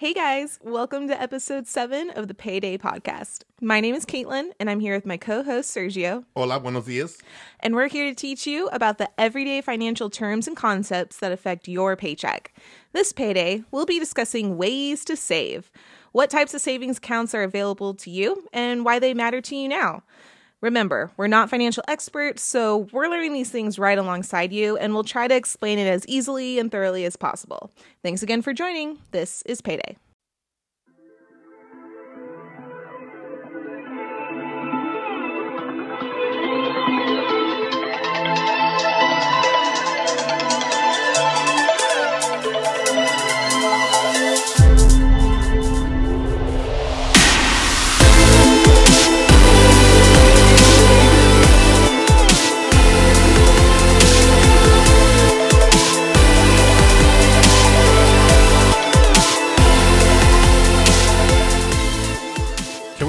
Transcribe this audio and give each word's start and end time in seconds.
Hey 0.00 0.14
guys, 0.14 0.60
welcome 0.62 1.08
to 1.08 1.20
episode 1.20 1.66
seven 1.66 2.10
of 2.10 2.28
the 2.28 2.34
Payday 2.34 2.78
Podcast. 2.78 3.42
My 3.60 3.80
name 3.80 3.96
is 3.96 4.06
Katelynn, 4.06 4.52
and 4.60 4.70
I'm 4.70 4.78
here 4.78 4.94
with 4.94 5.04
my 5.04 5.16
co 5.16 5.42
host 5.42 5.76
Sergio, 5.76 6.24
Hola, 6.36 6.60
buenos 6.60 6.86
dias. 6.86 7.18
and 7.58 7.74
we're 7.74 7.88
here 7.88 8.08
to 8.08 8.14
teach 8.14 8.46
you 8.46 8.68
about 8.68 8.98
the 8.98 9.10
everyday 9.18 9.60
financial 9.60 10.08
terms 10.08 10.46
and 10.46 10.56
concepts 10.56 11.18
that 11.18 11.32
affect 11.32 11.66
your 11.66 11.96
paycheck. 11.96 12.54
This 12.92 13.12
payday, 13.12 13.64
we'll 13.72 13.86
be 13.86 13.98
discussing 13.98 14.56
ways 14.56 15.04
to 15.04 15.16
save, 15.16 15.72
what 16.12 16.30
types 16.30 16.54
of 16.54 16.60
savings 16.60 16.98
accounts 16.98 17.34
are 17.34 17.42
available 17.42 17.92
to 17.94 18.08
you, 18.08 18.46
and 18.52 18.84
why 18.84 19.00
they 19.00 19.14
matter 19.14 19.40
to 19.40 19.56
you 19.56 19.68
now. 19.68 20.04
Remember, 20.60 21.12
we're 21.16 21.28
not 21.28 21.50
financial 21.50 21.84
experts, 21.86 22.42
so 22.42 22.88
we're 22.92 23.08
learning 23.08 23.32
these 23.32 23.50
things 23.50 23.78
right 23.78 23.96
alongside 23.96 24.52
you, 24.52 24.76
and 24.76 24.92
we'll 24.92 25.04
try 25.04 25.28
to 25.28 25.34
explain 25.34 25.78
it 25.78 25.86
as 25.86 26.04
easily 26.08 26.58
and 26.58 26.70
thoroughly 26.70 27.04
as 27.04 27.14
possible. 27.14 27.70
Thanks 28.02 28.24
again 28.24 28.42
for 28.42 28.52
joining. 28.52 28.98
This 29.12 29.42
is 29.42 29.60
Payday. 29.60 29.96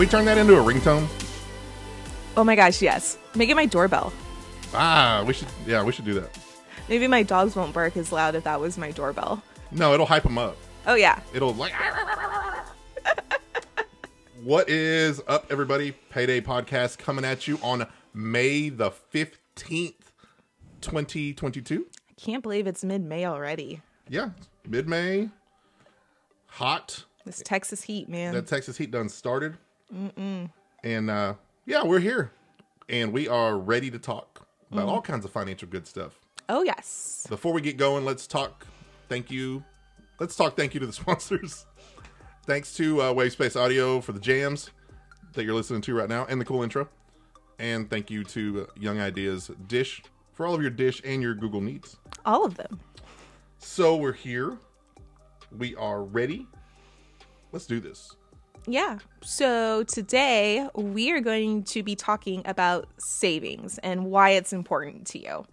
Turn 0.09 0.25
that 0.25 0.37
into 0.37 0.57
a 0.57 0.63
ringtone? 0.63 1.07
Oh 2.35 2.43
my 2.43 2.55
gosh, 2.55 2.81
yes. 2.81 3.17
Make 3.35 3.49
it 3.49 3.55
my 3.55 3.65
doorbell. 3.65 4.11
Ah, 4.73 5.23
we 5.27 5.33
should. 5.33 5.47
Yeah, 5.67 5.83
we 5.83 5.91
should 5.91 6.05
do 6.05 6.13
that. 6.15 6.37
Maybe 6.87 7.07
my 7.07 7.21
dogs 7.21 7.55
won't 7.55 7.73
bark 7.73 7.95
as 7.95 8.11
loud 8.11 8.33
if 8.33 8.43
that 8.45 8.59
was 8.59 8.77
my 8.77 8.91
doorbell. 8.91 9.43
No, 9.71 9.93
it'll 9.93 10.07
hype 10.07 10.23
them 10.23 10.39
up. 10.39 10.57
Oh, 10.87 10.95
yeah. 10.95 11.19
It'll 11.33 11.53
like. 11.53 11.73
what 14.43 14.67
is 14.67 15.21
up, 15.27 15.45
everybody? 15.51 15.91
Payday 15.91 16.41
podcast 16.41 16.97
coming 16.97 17.23
at 17.23 17.47
you 17.47 17.59
on 17.61 17.85
May 18.15 18.69
the 18.69 18.89
fifteenth, 18.89 20.11
twenty 20.81 21.33
twenty 21.33 21.61
two. 21.61 21.85
I 22.09 22.13
can't 22.19 22.41
believe 22.41 22.65
it's 22.65 22.83
mid 22.83 23.03
May 23.03 23.25
already. 23.25 23.81
Yeah, 24.07 24.29
mid 24.67 24.87
May. 24.87 25.29
Hot. 26.47 27.03
This 27.25 27.43
Texas 27.45 27.83
heat, 27.83 28.09
man. 28.09 28.33
That 28.33 28.47
Texas 28.47 28.77
heat 28.77 28.89
done 28.89 29.09
started. 29.09 29.57
Mm-mm. 29.93 30.49
And 30.83 31.09
uh, 31.09 31.33
yeah, 31.65 31.83
we're 31.83 31.99
here, 31.99 32.31
and 32.87 33.11
we 33.11 33.27
are 33.27 33.57
ready 33.57 33.91
to 33.91 33.99
talk 33.99 34.47
about 34.71 34.87
all 34.87 35.01
kinds 35.01 35.25
of 35.25 35.31
financial 35.31 35.67
good 35.67 35.87
stuff. 35.87 36.19
oh, 36.47 36.63
yes. 36.63 37.25
Before 37.29 37.53
we 37.53 37.61
get 37.61 37.77
going, 37.77 38.05
let's 38.05 38.27
talk. 38.27 38.65
Thank 39.07 39.31
you. 39.31 39.63
Let's 40.19 40.35
talk. 40.35 40.55
Thank 40.55 40.73
you 40.73 40.79
to 40.79 40.85
the 40.85 40.93
sponsors. 41.01 41.65
Thanks 42.45 42.73
to 42.75 43.01
uh, 43.01 43.13
Wavespace 43.13 43.59
Audio 43.59 43.99
for 44.01 44.11
the 44.11 44.19
jams 44.19 44.69
that 45.33 45.43
you're 45.43 45.53
listening 45.55 45.81
to 45.81 45.93
right 45.95 46.09
now 46.09 46.25
and 46.29 46.39
the 46.39 46.45
cool 46.45 46.63
intro. 46.63 46.87
And 47.57 47.89
thank 47.89 48.09
you 48.09 48.23
to 48.25 48.61
uh, 48.69 48.79
Young 48.79 48.99
Ideas 48.99 49.51
Dish 49.67 50.01
for 50.33 50.45
all 50.45 50.53
of 50.55 50.61
your 50.61 50.71
Dish 50.71 51.01
and 51.03 51.21
your 51.21 51.33
Google 51.35 51.61
needs. 51.61 51.97
All 52.25 52.45
of 52.45 52.55
them. 52.55 52.79
So 53.57 53.95
we're 53.97 54.13
here. 54.13 54.57
We 55.57 55.75
are 55.75 56.03
ready. 56.03 56.47
Let's 57.51 57.65
do 57.65 57.79
this. 57.79 58.15
Yeah. 58.69 58.99
So 59.23 59.83
today 59.83 60.69
we 60.75 61.11
are 61.11 61.21
going 61.21 61.63
to 61.63 61.81
be 61.81 61.95
talking 61.95 62.43
about 62.45 62.87
savings 62.99 63.79
and 63.79 64.05
why 64.05 64.31
it's 64.31 64.53
important 64.53 65.07
to 65.07 65.19
you. 65.19 65.45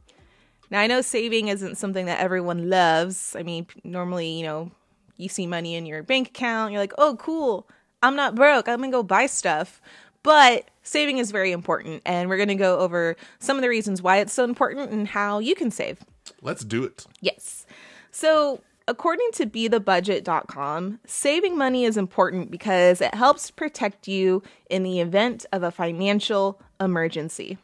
Now, 0.70 0.80
I 0.80 0.86
know 0.86 1.00
saving 1.00 1.48
isn't 1.48 1.76
something 1.76 2.04
that 2.06 2.20
everyone 2.20 2.68
loves. 2.68 3.34
I 3.34 3.42
mean, 3.42 3.68
normally, 3.84 4.28
you 4.38 4.44
know, 4.44 4.70
you 5.16 5.30
see 5.30 5.46
money 5.46 5.76
in 5.76 5.86
your 5.86 6.02
bank 6.02 6.28
account, 6.28 6.72
you're 6.72 6.80
like, 6.80 6.92
oh, 6.98 7.16
cool. 7.18 7.66
I'm 8.02 8.16
not 8.16 8.34
broke. 8.34 8.68
I'm 8.68 8.80
going 8.80 8.90
to 8.90 8.96
go 8.96 9.02
buy 9.02 9.26
stuff. 9.26 9.80
But 10.22 10.68
saving 10.82 11.16
is 11.16 11.30
very 11.30 11.52
important. 11.52 12.02
And 12.04 12.28
we're 12.28 12.36
going 12.36 12.48
to 12.48 12.54
go 12.54 12.80
over 12.80 13.16
some 13.38 13.56
of 13.56 13.62
the 13.62 13.70
reasons 13.70 14.02
why 14.02 14.18
it's 14.18 14.34
so 14.34 14.44
important 14.44 14.90
and 14.90 15.08
how 15.08 15.38
you 15.38 15.54
can 15.54 15.70
save. 15.70 16.00
Let's 16.42 16.64
do 16.64 16.84
it. 16.84 17.06
Yes. 17.22 17.64
So, 18.10 18.60
according 18.88 19.30
to 19.32 19.46
BeTheBudget.com, 19.46 21.00
saving 21.06 21.58
money 21.58 21.84
is 21.84 21.96
important 21.96 22.50
because 22.50 23.00
it 23.00 23.14
helps 23.14 23.50
protect 23.50 24.08
you 24.08 24.42
in 24.70 24.82
the 24.82 25.00
event 25.00 25.46
of 25.52 25.62
a 25.62 25.70
financial 25.70 26.60
emergency. 26.80 27.58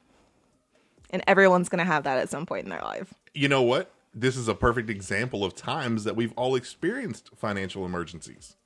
And 1.11 1.22
everyone's 1.27 1.69
going 1.69 1.78
to 1.78 1.91
have 1.91 2.05
that 2.05 2.19
at 2.19 2.31
some 2.31 2.47
point 2.47 2.65
in 2.65 2.71
their 2.71 2.81
life. 2.81 3.12
You 3.34 3.49
know 3.49 3.62
what? 3.62 3.93
This 4.15 4.37
is 4.37 4.49
a 4.49 4.55
perfect 4.55 4.91
example 4.91 5.44
of 5.44 5.55
times 5.55 6.05
that 6.05 6.16
we've 6.16 6.32
all 6.32 6.55
experienced 6.55 7.31
financial 7.37 7.84
emergencies. 7.84 8.56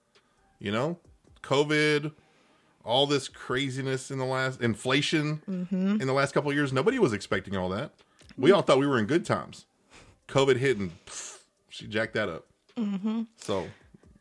You 0.59 0.73
know, 0.73 0.99
COVID, 1.43 2.13
all 2.85 3.07
this 3.07 3.29
craziness 3.29 4.11
in 4.11 4.19
the 4.19 4.25
last 4.25 4.61
inflation 4.61 5.43
mm-hmm. 5.49 6.01
in 6.01 6.07
the 6.07 6.13
last 6.13 6.33
couple 6.33 6.51
of 6.51 6.57
years. 6.57 6.73
Nobody 6.73 6.99
was 6.99 7.13
expecting 7.13 7.57
all 7.57 7.69
that. 7.71 7.93
We 8.39 8.53
all 8.53 8.63
thought 8.63 8.79
we 8.79 8.87
were 8.87 8.99
in 8.99 9.07
good 9.07 9.25
times. 9.25 9.67
COVID 10.29 10.57
hit 10.57 10.79
and 10.79 10.93
pff, 11.07 11.36
she 11.77 11.87
jacked 11.87 12.15
that 12.15 12.29
up. 12.29 12.47
Mm-hmm. 12.77 13.23
So, 13.37 13.69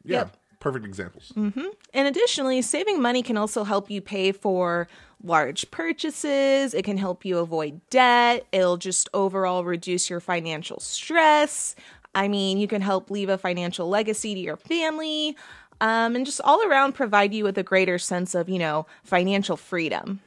yeah, 0.04 0.20
Yep. 0.20 0.38
perfect 0.60 0.86
examples. 0.86 1.32
Mm-hmm. 1.36 1.68
And 1.94 2.08
additionally, 2.08 2.62
saving 2.62 3.02
money 3.02 3.24
can 3.24 3.38
also 3.38 3.64
help 3.64 3.90
you 3.90 4.02
pay 4.02 4.32
for 4.32 4.88
large 5.24 5.72
purchases. 5.72 6.74
It 6.74 6.84
can 6.84 6.98
help 6.98 7.24
you 7.26 7.38
avoid 7.40 7.82
debt. 7.90 8.46
It'll 8.52 8.78
just 8.78 9.10
overall 9.14 9.64
reduce 9.64 10.10
your 10.10 10.20
financial 10.20 10.80
stress. 10.80 11.76
I 12.14 12.28
mean, 12.28 12.58
you 12.58 12.68
can 12.68 12.82
help 12.82 13.10
leave 13.10 13.30
a 13.30 13.38
financial 13.38 13.90
legacy 13.90 14.34
to 14.36 14.40
your 14.40 14.58
family 14.58 15.36
um, 15.82 16.16
and 16.16 16.26
just 16.26 16.42
all 16.42 16.66
around 16.68 16.94
provide 16.94 17.34
you 17.34 17.44
with 17.44 17.58
a 17.58 17.64
greater 17.64 17.98
sense 17.98 18.36
of, 18.36 18.48
you 18.50 18.60
know, 18.60 18.86
financial 19.04 19.58
freedom. 19.58 20.22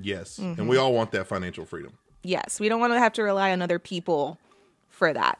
Yes, 0.00 0.38
and 0.38 0.56
we 0.56 0.76
mm-hmm. 0.76 0.84
all 0.84 0.94
want 0.94 1.10
that 1.12 1.26
financial 1.26 1.66
freedom. 1.66 1.92
Yes, 2.22 2.58
we 2.58 2.68
don't 2.68 2.80
want 2.80 2.94
to 2.94 2.98
have 2.98 3.12
to 3.14 3.22
rely 3.22 3.52
on 3.52 3.60
other 3.60 3.78
people 3.78 4.38
for 4.88 5.12
that. 5.12 5.38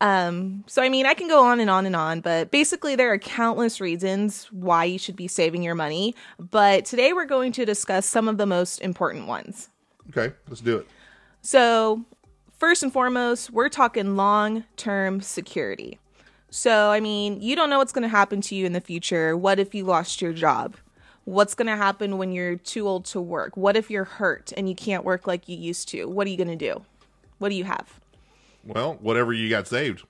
Um, 0.00 0.64
so 0.66 0.82
I 0.82 0.88
mean, 0.88 1.06
I 1.06 1.14
can 1.14 1.28
go 1.28 1.42
on 1.44 1.60
and 1.60 1.70
on 1.70 1.86
and 1.86 1.96
on, 1.96 2.20
but 2.20 2.50
basically 2.50 2.96
there 2.96 3.12
are 3.12 3.18
countless 3.18 3.80
reasons 3.80 4.46
why 4.52 4.84
you 4.84 4.98
should 4.98 5.16
be 5.16 5.28
saving 5.28 5.62
your 5.62 5.74
money. 5.74 6.14
But 6.38 6.84
today 6.84 7.12
we're 7.12 7.24
going 7.24 7.52
to 7.52 7.64
discuss 7.64 8.06
some 8.06 8.28
of 8.28 8.38
the 8.38 8.46
most 8.46 8.78
important 8.80 9.26
ones. 9.26 9.70
Okay, 10.10 10.34
let's 10.48 10.60
do 10.60 10.78
it. 10.78 10.86
So, 11.42 12.04
first 12.58 12.82
and 12.82 12.92
foremost, 12.92 13.50
we're 13.50 13.68
talking 13.68 14.16
long 14.16 14.64
term 14.76 15.20
security. 15.20 15.98
So, 16.50 16.90
I 16.90 17.00
mean, 17.00 17.40
you 17.40 17.56
don't 17.56 17.70
know 17.70 17.78
what's 17.78 17.92
going 17.92 18.02
to 18.02 18.08
happen 18.08 18.40
to 18.42 18.54
you 18.54 18.66
in 18.66 18.72
the 18.72 18.80
future. 18.80 19.36
What 19.36 19.58
if 19.58 19.74
you 19.74 19.84
lost 19.84 20.22
your 20.22 20.32
job? 20.32 20.76
What's 21.24 21.54
going 21.54 21.66
to 21.66 21.76
happen 21.76 22.18
when 22.18 22.32
you're 22.32 22.56
too 22.56 22.86
old 22.86 23.04
to 23.06 23.20
work? 23.20 23.56
What 23.56 23.76
if 23.76 23.90
you're 23.90 24.04
hurt 24.04 24.52
and 24.56 24.68
you 24.68 24.74
can't 24.74 25.04
work 25.04 25.26
like 25.26 25.48
you 25.48 25.56
used 25.56 25.88
to? 25.88 26.04
What 26.06 26.26
are 26.26 26.30
you 26.30 26.36
going 26.36 26.48
to 26.48 26.56
do? 26.56 26.84
What 27.38 27.48
do 27.48 27.56
you 27.56 27.64
have? 27.64 28.00
Well, 28.66 28.94
whatever 29.00 29.32
you 29.32 29.48
got 29.48 29.68
saved. 29.68 30.02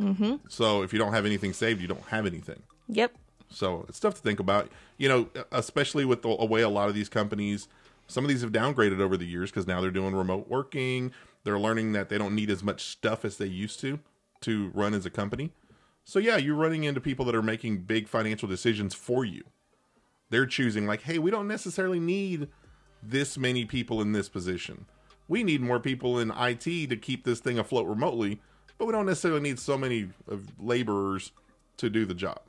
Mm-hmm. 0.00 0.36
So 0.48 0.82
if 0.82 0.92
you 0.92 0.98
don't 0.98 1.12
have 1.12 1.26
anything 1.26 1.52
saved, 1.52 1.80
you 1.80 1.88
don't 1.88 2.04
have 2.06 2.26
anything. 2.26 2.62
Yep. 2.88 3.14
So 3.50 3.84
it's 3.88 3.98
stuff 3.98 4.14
to 4.14 4.20
think 4.20 4.40
about. 4.40 4.70
You 4.96 5.08
know, 5.08 5.28
especially 5.52 6.04
with 6.04 6.22
the 6.22 6.28
way 6.28 6.62
a 6.62 6.68
lot 6.68 6.88
of 6.88 6.94
these 6.94 7.08
companies, 7.08 7.68
some 8.06 8.24
of 8.24 8.28
these 8.28 8.42
have 8.42 8.52
downgraded 8.52 9.00
over 9.00 9.16
the 9.16 9.26
years 9.26 9.50
because 9.50 9.66
now 9.66 9.80
they're 9.80 9.90
doing 9.90 10.14
remote 10.14 10.48
working. 10.48 11.12
They're 11.44 11.58
learning 11.58 11.92
that 11.92 12.08
they 12.08 12.18
don't 12.18 12.34
need 12.34 12.50
as 12.50 12.62
much 12.62 12.84
stuff 12.84 13.24
as 13.24 13.36
they 13.36 13.46
used 13.46 13.80
to 13.80 14.00
to 14.40 14.70
run 14.74 14.94
as 14.94 15.06
a 15.06 15.10
company. 15.10 15.52
So 16.04 16.18
yeah, 16.18 16.36
you're 16.36 16.54
running 16.54 16.84
into 16.84 17.00
people 17.00 17.24
that 17.26 17.34
are 17.34 17.42
making 17.42 17.78
big 17.82 18.08
financial 18.08 18.48
decisions 18.48 18.94
for 18.94 19.24
you. 19.24 19.44
They're 20.30 20.46
choosing 20.46 20.86
like, 20.86 21.02
hey, 21.02 21.18
we 21.18 21.30
don't 21.30 21.48
necessarily 21.48 22.00
need 22.00 22.48
this 23.02 23.38
many 23.38 23.64
people 23.64 24.00
in 24.00 24.12
this 24.12 24.28
position. 24.28 24.86
We 25.28 25.44
need 25.44 25.60
more 25.60 25.78
people 25.78 26.18
in 26.18 26.30
IT 26.30 26.64
to 26.88 26.96
keep 26.96 27.24
this 27.24 27.40
thing 27.40 27.58
afloat 27.58 27.86
remotely, 27.86 28.40
but 28.78 28.86
we 28.86 28.92
don't 28.92 29.06
necessarily 29.06 29.40
need 29.40 29.58
so 29.58 29.76
many 29.76 30.08
laborers 30.58 31.32
to 31.76 31.90
do 31.90 32.06
the 32.06 32.14
job. 32.14 32.40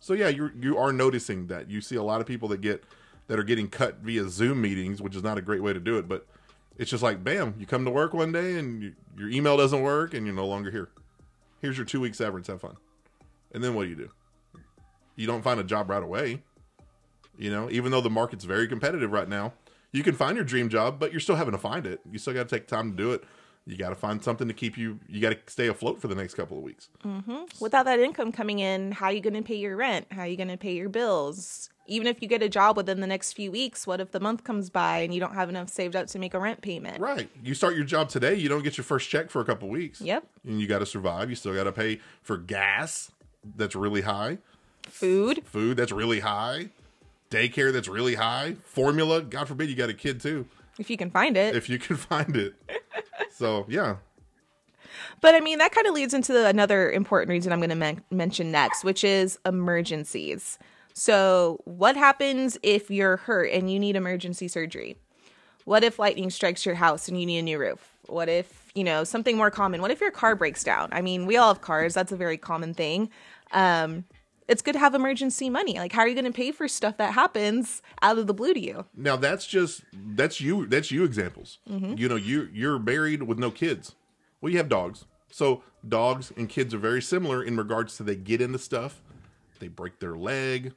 So 0.00 0.12
yeah, 0.12 0.28
you 0.28 0.50
you 0.60 0.76
are 0.76 0.92
noticing 0.92 1.46
that 1.46 1.70
you 1.70 1.80
see 1.80 1.96
a 1.96 2.02
lot 2.02 2.20
of 2.20 2.26
people 2.26 2.48
that 2.48 2.60
get 2.60 2.84
that 3.28 3.38
are 3.38 3.44
getting 3.44 3.68
cut 3.68 3.98
via 3.98 4.28
Zoom 4.28 4.60
meetings, 4.60 5.00
which 5.00 5.16
is 5.16 5.22
not 5.22 5.38
a 5.38 5.42
great 5.42 5.62
way 5.62 5.72
to 5.72 5.80
do 5.80 5.96
it. 5.96 6.08
But 6.08 6.26
it's 6.76 6.90
just 6.90 7.02
like, 7.02 7.24
bam, 7.24 7.54
you 7.58 7.66
come 7.66 7.84
to 7.84 7.90
work 7.90 8.12
one 8.12 8.32
day 8.32 8.58
and 8.58 8.82
you, 8.82 8.92
your 9.16 9.30
email 9.30 9.56
doesn't 9.56 9.80
work 9.80 10.14
and 10.14 10.26
you're 10.26 10.34
no 10.34 10.46
longer 10.46 10.70
here. 10.70 10.90
Here's 11.60 11.78
your 11.78 11.86
two 11.86 12.00
weeks 12.00 12.18
severance. 12.18 12.48
Have 12.48 12.60
fun. 12.60 12.76
And 13.52 13.62
then 13.62 13.74
what 13.74 13.84
do 13.84 13.90
you 13.90 13.96
do? 13.96 14.10
You 15.16 15.26
don't 15.26 15.42
find 15.42 15.60
a 15.60 15.64
job 15.64 15.88
right 15.88 16.02
away. 16.02 16.42
You 17.38 17.50
know, 17.50 17.70
even 17.70 17.90
though 17.90 18.00
the 18.00 18.10
market's 18.10 18.44
very 18.44 18.68
competitive 18.68 19.10
right 19.10 19.28
now, 19.28 19.54
you 19.94 20.02
can 20.02 20.14
find 20.14 20.36
your 20.36 20.44
dream 20.44 20.68
job, 20.68 20.98
but 20.98 21.10
you're 21.12 21.20
still 21.20 21.36
having 21.36 21.52
to 21.52 21.58
find 21.58 21.86
it. 21.86 22.00
You 22.10 22.18
still 22.18 22.34
got 22.34 22.48
to 22.48 22.54
take 22.54 22.66
time 22.66 22.90
to 22.90 22.96
do 22.96 23.12
it. 23.12 23.24
you 23.66 23.76
got 23.78 23.88
to 23.90 23.94
find 23.94 24.22
something 24.22 24.48
to 24.48 24.52
keep 24.54 24.76
you. 24.76 24.98
You 25.08 25.20
got 25.22 25.30
to 25.30 25.38
stay 25.46 25.68
afloat 25.68 26.00
for 26.00 26.08
the 26.08 26.14
next 26.14 26.34
couple 26.34 26.58
of 26.58 26.62
weeks. 26.64 26.88
Mm-hmm. 27.04 27.44
Without 27.60 27.84
that 27.86 27.98
income 28.00 28.30
coming 28.32 28.58
in, 28.58 28.92
how 28.92 29.06
are 29.06 29.12
you 29.12 29.20
going 29.22 29.34
to 29.34 29.42
pay 29.42 29.54
your 29.56 29.76
rent? 29.76 30.06
How 30.10 30.22
are 30.22 30.26
you 30.26 30.36
going 30.36 30.48
to 30.48 30.56
pay 30.58 30.74
your 30.74 30.90
bills? 30.90 31.70
Even 31.86 32.06
if 32.06 32.20
you 32.20 32.28
get 32.28 32.42
a 32.42 32.48
job 32.48 32.76
within 32.76 33.00
the 33.00 33.06
next 33.06 33.34
few 33.34 33.50
weeks, 33.52 33.86
what 33.86 34.00
if 34.00 34.10
the 34.10 34.20
month 34.20 34.42
comes 34.42 34.68
by 34.70 34.98
and 34.98 35.14
you 35.14 35.20
don't 35.20 35.34
have 35.34 35.48
enough 35.48 35.68
saved 35.68 35.94
up 35.94 36.06
to 36.08 36.18
make 36.18 36.34
a 36.34 36.38
rent 36.40 36.60
payment? 36.60 36.98
Right. 37.00 37.28
You 37.42 37.54
start 37.54 37.74
your 37.76 37.84
job 37.84 38.08
today, 38.08 38.34
you 38.34 38.48
don't 38.48 38.62
get 38.64 38.76
your 38.76 38.84
first 38.84 39.08
check 39.08 39.30
for 39.30 39.40
a 39.40 39.44
couple 39.44 39.68
of 39.68 39.72
weeks. 39.72 40.00
Yep. 40.00 40.26
And 40.46 40.60
you 40.60 40.66
got 40.66 40.78
to 40.80 40.86
survive. 40.86 41.30
You 41.30 41.36
still 41.36 41.54
got 41.54 41.64
to 41.64 41.72
pay 41.72 42.00
for 42.22 42.36
gas 42.36 43.12
that's 43.56 43.76
really 43.76 44.00
high, 44.00 44.38
Food. 44.88 45.42
food 45.44 45.76
that's 45.76 45.92
really 45.92 46.20
high, 46.20 46.70
daycare 47.34 47.72
that's 47.72 47.88
really 47.88 48.14
high, 48.14 48.56
formula. 48.64 49.22
God 49.22 49.48
forbid 49.48 49.68
you 49.68 49.74
got 49.76 49.90
a 49.90 49.94
kid 49.94 50.20
too, 50.20 50.46
If 50.78 50.90
you 50.90 50.96
can 50.96 51.10
find 51.10 51.36
it. 51.36 51.54
if 51.56 51.68
you 51.68 51.78
can 51.78 51.96
find 51.96 52.36
it. 52.36 52.54
so, 53.32 53.66
yeah. 53.68 53.96
But 55.20 55.34
I 55.34 55.40
mean, 55.40 55.58
that 55.58 55.72
kind 55.72 55.86
of 55.86 55.94
leads 55.94 56.14
into 56.14 56.46
another 56.46 56.90
important 56.90 57.30
reason 57.30 57.52
I'm 57.52 57.58
going 57.60 57.70
to 57.70 57.74
men- 57.76 58.02
mention 58.10 58.50
next, 58.52 58.84
which 58.84 59.02
is 59.04 59.38
emergencies. 59.46 60.58
So, 60.92 61.60
what 61.64 61.96
happens 61.96 62.56
if 62.62 62.90
you're 62.90 63.16
hurt 63.16 63.50
and 63.50 63.70
you 63.72 63.78
need 63.80 63.96
emergency 63.96 64.46
surgery? 64.48 64.96
What 65.64 65.82
if 65.82 65.98
lightning 65.98 66.30
strikes 66.30 66.64
your 66.64 66.74
house 66.76 67.08
and 67.08 67.18
you 67.18 67.26
need 67.26 67.38
a 67.38 67.42
new 67.42 67.58
roof? 67.58 67.90
What 68.06 68.28
if, 68.28 68.70
you 68.74 68.84
know, 68.84 69.02
something 69.02 69.36
more 69.36 69.50
common? 69.50 69.80
What 69.80 69.90
if 69.90 70.00
your 70.00 70.10
car 70.10 70.36
breaks 70.36 70.62
down? 70.62 70.90
I 70.92 71.00
mean, 71.00 71.26
we 71.26 71.36
all 71.36 71.48
have 71.52 71.62
cars, 71.62 71.94
that's 71.94 72.12
a 72.12 72.16
very 72.16 72.36
common 72.36 72.74
thing. 72.74 73.10
Um, 73.52 74.04
it's 74.48 74.62
good 74.62 74.72
to 74.72 74.78
have 74.78 74.94
emergency 74.94 75.48
money. 75.48 75.74
Like, 75.74 75.92
how 75.92 76.02
are 76.02 76.08
you 76.08 76.14
going 76.14 76.24
to 76.26 76.32
pay 76.32 76.52
for 76.52 76.68
stuff 76.68 76.96
that 76.98 77.14
happens 77.14 77.82
out 78.02 78.18
of 78.18 78.26
the 78.26 78.34
blue 78.34 78.54
to 78.54 78.60
you? 78.60 78.84
Now 78.94 79.16
that's 79.16 79.46
just 79.46 79.82
that's 79.92 80.40
you 80.40 80.66
that's 80.66 80.90
you 80.90 81.04
examples. 81.04 81.58
Mm-hmm. 81.70 81.94
You 81.96 82.08
know, 82.08 82.16
you 82.16 82.48
you're 82.52 82.78
married 82.78 83.22
with 83.22 83.38
no 83.38 83.50
kids. 83.50 83.94
Well, 84.40 84.52
you 84.52 84.58
have 84.58 84.68
dogs. 84.68 85.06
So 85.30 85.62
dogs 85.86 86.32
and 86.36 86.48
kids 86.48 86.74
are 86.74 86.78
very 86.78 87.02
similar 87.02 87.42
in 87.42 87.56
regards 87.56 87.96
to 87.96 88.02
they 88.02 88.16
get 88.16 88.40
into 88.40 88.58
stuff, 88.58 89.02
they 89.58 89.68
break 89.68 89.98
their 89.98 90.16
leg, 90.16 90.74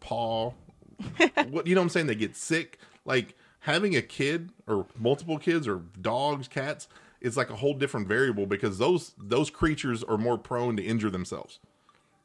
paw. 0.00 0.52
what 1.50 1.66
you 1.66 1.74
know 1.74 1.80
what 1.80 1.84
I'm 1.84 1.88
saying? 1.90 2.06
They 2.06 2.14
get 2.14 2.36
sick. 2.36 2.78
Like 3.04 3.34
having 3.60 3.94
a 3.94 4.02
kid 4.02 4.50
or 4.66 4.86
multiple 4.98 5.38
kids 5.38 5.68
or 5.68 5.82
dogs, 6.00 6.48
cats 6.48 6.88
is 7.20 7.36
like 7.36 7.50
a 7.50 7.56
whole 7.56 7.74
different 7.74 8.08
variable 8.08 8.46
because 8.46 8.78
those 8.78 9.12
those 9.18 9.50
creatures 9.50 10.02
are 10.02 10.18
more 10.18 10.38
prone 10.38 10.76
to 10.76 10.82
injure 10.82 11.10
themselves 11.10 11.60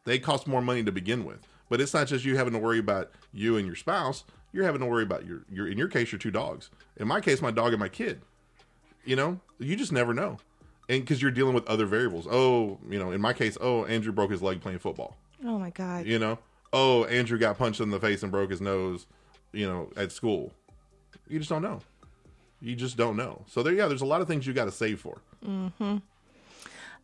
they 0.07 0.17
cost 0.19 0.47
more 0.47 0.61
money 0.61 0.83
to 0.83 0.91
begin 0.91 1.25
with. 1.25 1.45
But 1.69 1.81
it's 1.81 1.93
not 1.93 2.07
just 2.07 2.23
you 2.23 2.37
having 2.37 2.53
to 2.53 2.59
worry 2.59 2.79
about 2.79 3.11
you 3.33 3.57
and 3.57 3.67
your 3.67 3.75
spouse. 3.75 4.23
You're 4.53 4.63
having 4.63 4.79
to 4.79 4.87
worry 4.87 5.03
about 5.03 5.25
your 5.25 5.41
your 5.51 5.67
in 5.67 5.77
your 5.77 5.89
case 5.89 6.11
your 6.11 6.19
two 6.19 6.31
dogs. 6.31 6.69
In 6.95 7.07
my 7.07 7.19
case, 7.19 7.41
my 7.41 7.51
dog 7.51 7.73
and 7.73 7.79
my 7.79 7.89
kid. 7.89 8.21
You 9.03 9.15
know, 9.15 9.39
you 9.59 9.75
just 9.75 9.91
never 9.91 10.13
know, 10.13 10.37
and 10.89 11.01
because 11.01 11.21
you're 11.21 11.31
dealing 11.31 11.53
with 11.53 11.67
other 11.67 11.85
variables. 11.85 12.27
Oh, 12.29 12.79
you 12.89 12.97
know, 12.97 13.11
in 13.11 13.21
my 13.21 13.33
case, 13.33 13.57
oh, 13.59 13.85
Andrew 13.85 14.11
broke 14.11 14.31
his 14.31 14.41
leg 14.41 14.61
playing 14.61 14.79
football. 14.79 15.17
Oh 15.45 15.59
my 15.59 15.69
God. 15.69 16.05
You 16.05 16.19
know, 16.19 16.39
oh, 16.73 17.05
Andrew 17.05 17.37
got 17.37 17.57
punched 17.57 17.81
in 17.81 17.89
the 17.89 17.99
face 17.99 18.23
and 18.23 18.31
broke 18.31 18.49
his 18.49 18.61
nose. 18.61 19.05
You 19.51 19.67
know, 19.67 19.91
at 19.95 20.11
school. 20.11 20.53
You 21.27 21.39
just 21.39 21.49
don't 21.49 21.61
know. 21.61 21.81
You 22.61 22.75
just 22.75 22.97
don't 22.97 23.17
know. 23.17 23.43
So 23.47 23.63
there, 23.63 23.73
yeah, 23.73 23.87
there's 23.87 24.01
a 24.01 24.05
lot 24.05 24.21
of 24.21 24.27
things 24.27 24.47
you 24.47 24.53
got 24.53 24.65
to 24.65 24.71
save 24.71 24.99
for. 24.99 25.21
Mm-hmm. 25.45 25.97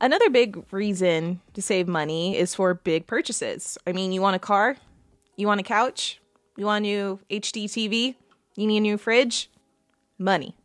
Another 0.03 0.29
big 0.29 0.61
reason 0.71 1.39
to 1.53 1.61
save 1.61 1.88
money 1.88 2.38
is 2.38 2.53
for 2.53 2.73
big 2.73 3.07
purchases. 3.07 3.77
I 3.88 3.94
mean, 3.94 4.11
you 4.11 4.19
want 4.21 4.35
a 4.35 4.39
car, 4.39 4.75
you 5.38 5.47
want 5.47 5.61
a 5.61 5.63
couch, 5.63 6.19
you 6.57 6.65
want 6.65 6.83
a 6.83 6.89
new 6.89 7.19
HD 7.29 7.63
TV, 7.67 8.15
you 8.57 8.67
need 8.67 8.79
a 8.79 8.81
new 8.81 8.97
fridge, 8.97 9.50
money. 10.19 10.57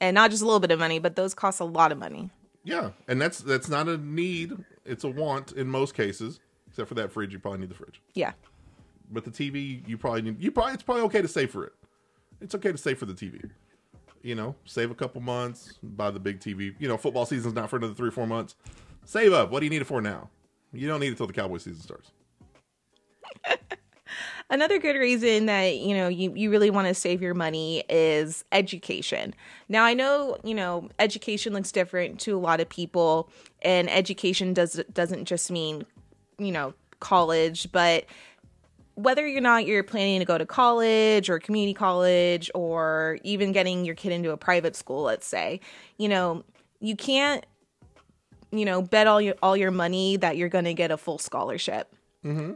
And 0.00 0.14
not 0.14 0.30
just 0.30 0.42
a 0.42 0.46
little 0.46 0.58
bit 0.58 0.70
of 0.70 0.78
money, 0.78 0.98
but 1.00 1.16
those 1.16 1.34
cost 1.34 1.60
a 1.60 1.64
lot 1.64 1.92
of 1.92 1.98
money. 1.98 2.30
Yeah, 2.64 2.92
and 3.06 3.20
that's 3.20 3.40
that's 3.40 3.68
not 3.68 3.88
a 3.88 3.98
need; 3.98 4.56
it's 4.86 5.04
a 5.04 5.08
want 5.10 5.52
in 5.52 5.68
most 5.68 5.92
cases. 5.94 6.40
Except 6.68 6.88
for 6.88 6.94
that 6.94 7.12
fridge, 7.12 7.34
you 7.34 7.38
probably 7.38 7.60
need 7.60 7.68
the 7.68 7.74
fridge. 7.74 8.00
Yeah. 8.14 8.32
But 9.10 9.26
the 9.26 9.30
TV, 9.30 9.86
you 9.86 9.98
probably 9.98 10.22
need. 10.22 10.42
You 10.42 10.50
probably 10.50 10.72
it's 10.72 10.82
probably 10.82 11.02
okay 11.04 11.20
to 11.20 11.28
save 11.28 11.50
for 11.50 11.64
it. 11.64 11.74
It's 12.40 12.54
okay 12.54 12.72
to 12.72 12.78
save 12.78 12.98
for 12.98 13.04
the 13.04 13.12
TV. 13.12 13.50
You 14.22 14.34
know, 14.34 14.54
save 14.64 14.90
a 14.90 14.94
couple 14.94 15.20
months, 15.20 15.78
buy 15.82 16.10
the 16.10 16.20
big 16.20 16.40
TV. 16.40 16.74
You 16.78 16.88
know, 16.88 16.96
football 16.96 17.26
season's 17.26 17.54
not 17.54 17.70
for 17.70 17.76
another 17.76 17.94
three 17.94 18.08
or 18.08 18.12
four 18.12 18.26
months. 18.26 18.54
Save 19.04 19.32
up. 19.32 19.50
What 19.50 19.60
do 19.60 19.66
you 19.66 19.70
need 19.70 19.82
it 19.82 19.86
for 19.86 20.00
now? 20.02 20.28
You 20.72 20.86
don't 20.86 21.00
need 21.00 21.12
it 21.12 21.16
till 21.16 21.26
the 21.26 21.32
Cowboy 21.32 21.58
season 21.58 21.80
starts. 21.80 22.10
Another 24.50 24.78
good 24.78 24.96
reason 24.96 25.46
that, 25.46 25.76
you 25.76 25.94
know, 25.94 26.08
you, 26.08 26.32
you 26.34 26.50
really 26.50 26.70
want 26.70 26.88
to 26.88 26.94
save 26.94 27.20
your 27.20 27.34
money 27.34 27.84
is 27.88 28.44
education. 28.50 29.34
Now, 29.68 29.84
I 29.84 29.92
know, 29.92 30.38
you 30.42 30.54
know, 30.54 30.88
education 30.98 31.52
looks 31.52 31.70
different 31.70 32.18
to 32.20 32.36
a 32.36 32.40
lot 32.40 32.60
of 32.60 32.68
people, 32.68 33.30
and 33.60 33.90
education 33.90 34.54
does 34.54 34.80
doesn't 34.92 35.26
just 35.26 35.50
mean, 35.50 35.84
you 36.38 36.50
know, 36.50 36.72
college, 37.00 37.70
but 37.72 38.06
whether 38.98 39.24
or 39.24 39.40
not 39.40 39.64
you're 39.64 39.84
planning 39.84 40.18
to 40.18 40.24
go 40.24 40.36
to 40.36 40.44
college 40.44 41.30
or 41.30 41.38
community 41.38 41.72
college 41.72 42.50
or 42.52 43.18
even 43.22 43.52
getting 43.52 43.84
your 43.84 43.94
kid 43.94 44.10
into 44.10 44.32
a 44.32 44.36
private 44.36 44.74
school, 44.74 45.02
let's 45.04 45.24
say, 45.26 45.60
you 45.98 46.08
know, 46.08 46.42
you 46.80 46.96
can't, 46.96 47.46
you 48.50 48.64
know, 48.64 48.82
bet 48.82 49.06
all 49.06 49.20
your 49.20 49.36
all 49.40 49.56
your 49.56 49.70
money 49.70 50.16
that 50.16 50.36
you're 50.36 50.48
going 50.48 50.64
to 50.64 50.74
get 50.74 50.90
a 50.90 50.96
full 50.96 51.18
scholarship 51.18 51.94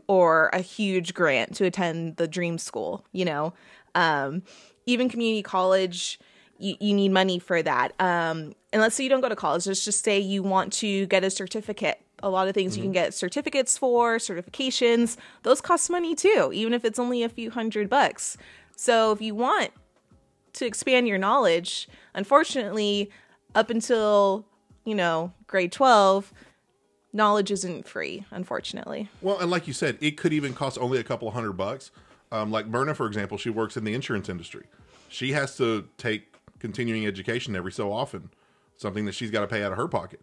or 0.08 0.50
a 0.52 0.58
huge 0.58 1.14
grant 1.14 1.54
to 1.54 1.64
attend 1.64 2.16
the 2.16 2.26
dream 2.26 2.58
school. 2.58 3.06
You 3.12 3.24
know, 3.24 3.54
um, 3.94 4.42
even 4.84 5.08
community 5.08 5.42
college. 5.42 6.18
You, 6.58 6.76
you 6.80 6.94
need 6.94 7.10
money 7.10 7.40
for 7.40 7.60
that. 7.62 7.92
Um, 7.98 8.54
and 8.72 8.80
let's 8.82 8.94
say 8.94 9.02
you 9.02 9.10
don't 9.10 9.20
go 9.20 9.28
to 9.28 9.34
college. 9.36 9.66
Let's 9.66 9.84
just 9.84 10.04
say 10.04 10.20
you 10.20 10.44
want 10.44 10.72
to 10.74 11.06
get 11.06 11.24
a 11.24 11.30
certificate 11.30 12.00
a 12.22 12.30
lot 12.30 12.48
of 12.48 12.54
things 12.54 12.76
you 12.76 12.82
can 12.82 12.92
get 12.92 13.14
certificates 13.14 13.76
for, 13.76 14.16
certifications. 14.18 15.16
Those 15.42 15.60
cost 15.60 15.90
money 15.90 16.14
too, 16.14 16.50
even 16.54 16.72
if 16.72 16.84
it's 16.84 16.98
only 16.98 17.22
a 17.22 17.28
few 17.28 17.50
hundred 17.50 17.88
bucks. 17.88 18.36
So 18.76 19.12
if 19.12 19.20
you 19.20 19.34
want 19.34 19.70
to 20.54 20.66
expand 20.66 21.08
your 21.08 21.18
knowledge, 21.18 21.88
unfortunately, 22.14 23.10
up 23.54 23.70
until, 23.70 24.46
you 24.84 24.94
know, 24.94 25.32
grade 25.46 25.72
12, 25.72 26.32
knowledge 27.12 27.50
isn't 27.50 27.86
free, 27.86 28.24
unfortunately. 28.30 29.08
Well, 29.20 29.38
and 29.38 29.50
like 29.50 29.66
you 29.66 29.72
said, 29.72 29.98
it 30.00 30.16
could 30.16 30.32
even 30.32 30.54
cost 30.54 30.78
only 30.78 30.98
a 30.98 31.04
couple 31.04 31.30
hundred 31.30 31.52
bucks. 31.52 31.90
Um, 32.30 32.50
like 32.50 32.66
Myrna, 32.66 32.94
for 32.94 33.06
example, 33.06 33.36
she 33.36 33.50
works 33.50 33.76
in 33.76 33.84
the 33.84 33.94
insurance 33.94 34.28
industry. 34.28 34.64
She 35.08 35.32
has 35.32 35.56
to 35.58 35.88
take 35.98 36.34
continuing 36.58 37.06
education 37.06 37.54
every 37.54 37.72
so 37.72 37.92
often, 37.92 38.30
something 38.76 39.04
that 39.04 39.12
she's 39.12 39.30
got 39.30 39.40
to 39.40 39.46
pay 39.46 39.62
out 39.62 39.72
of 39.72 39.78
her 39.78 39.88
pocket. 39.88 40.20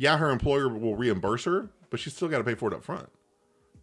Yeah, 0.00 0.16
her 0.16 0.30
employer 0.30 0.66
will 0.66 0.96
reimburse 0.96 1.44
her, 1.44 1.68
but 1.90 2.00
she's 2.00 2.16
still 2.16 2.28
got 2.28 2.38
to 2.38 2.44
pay 2.44 2.54
for 2.54 2.72
it 2.72 2.74
up 2.74 2.82
front. 2.82 3.10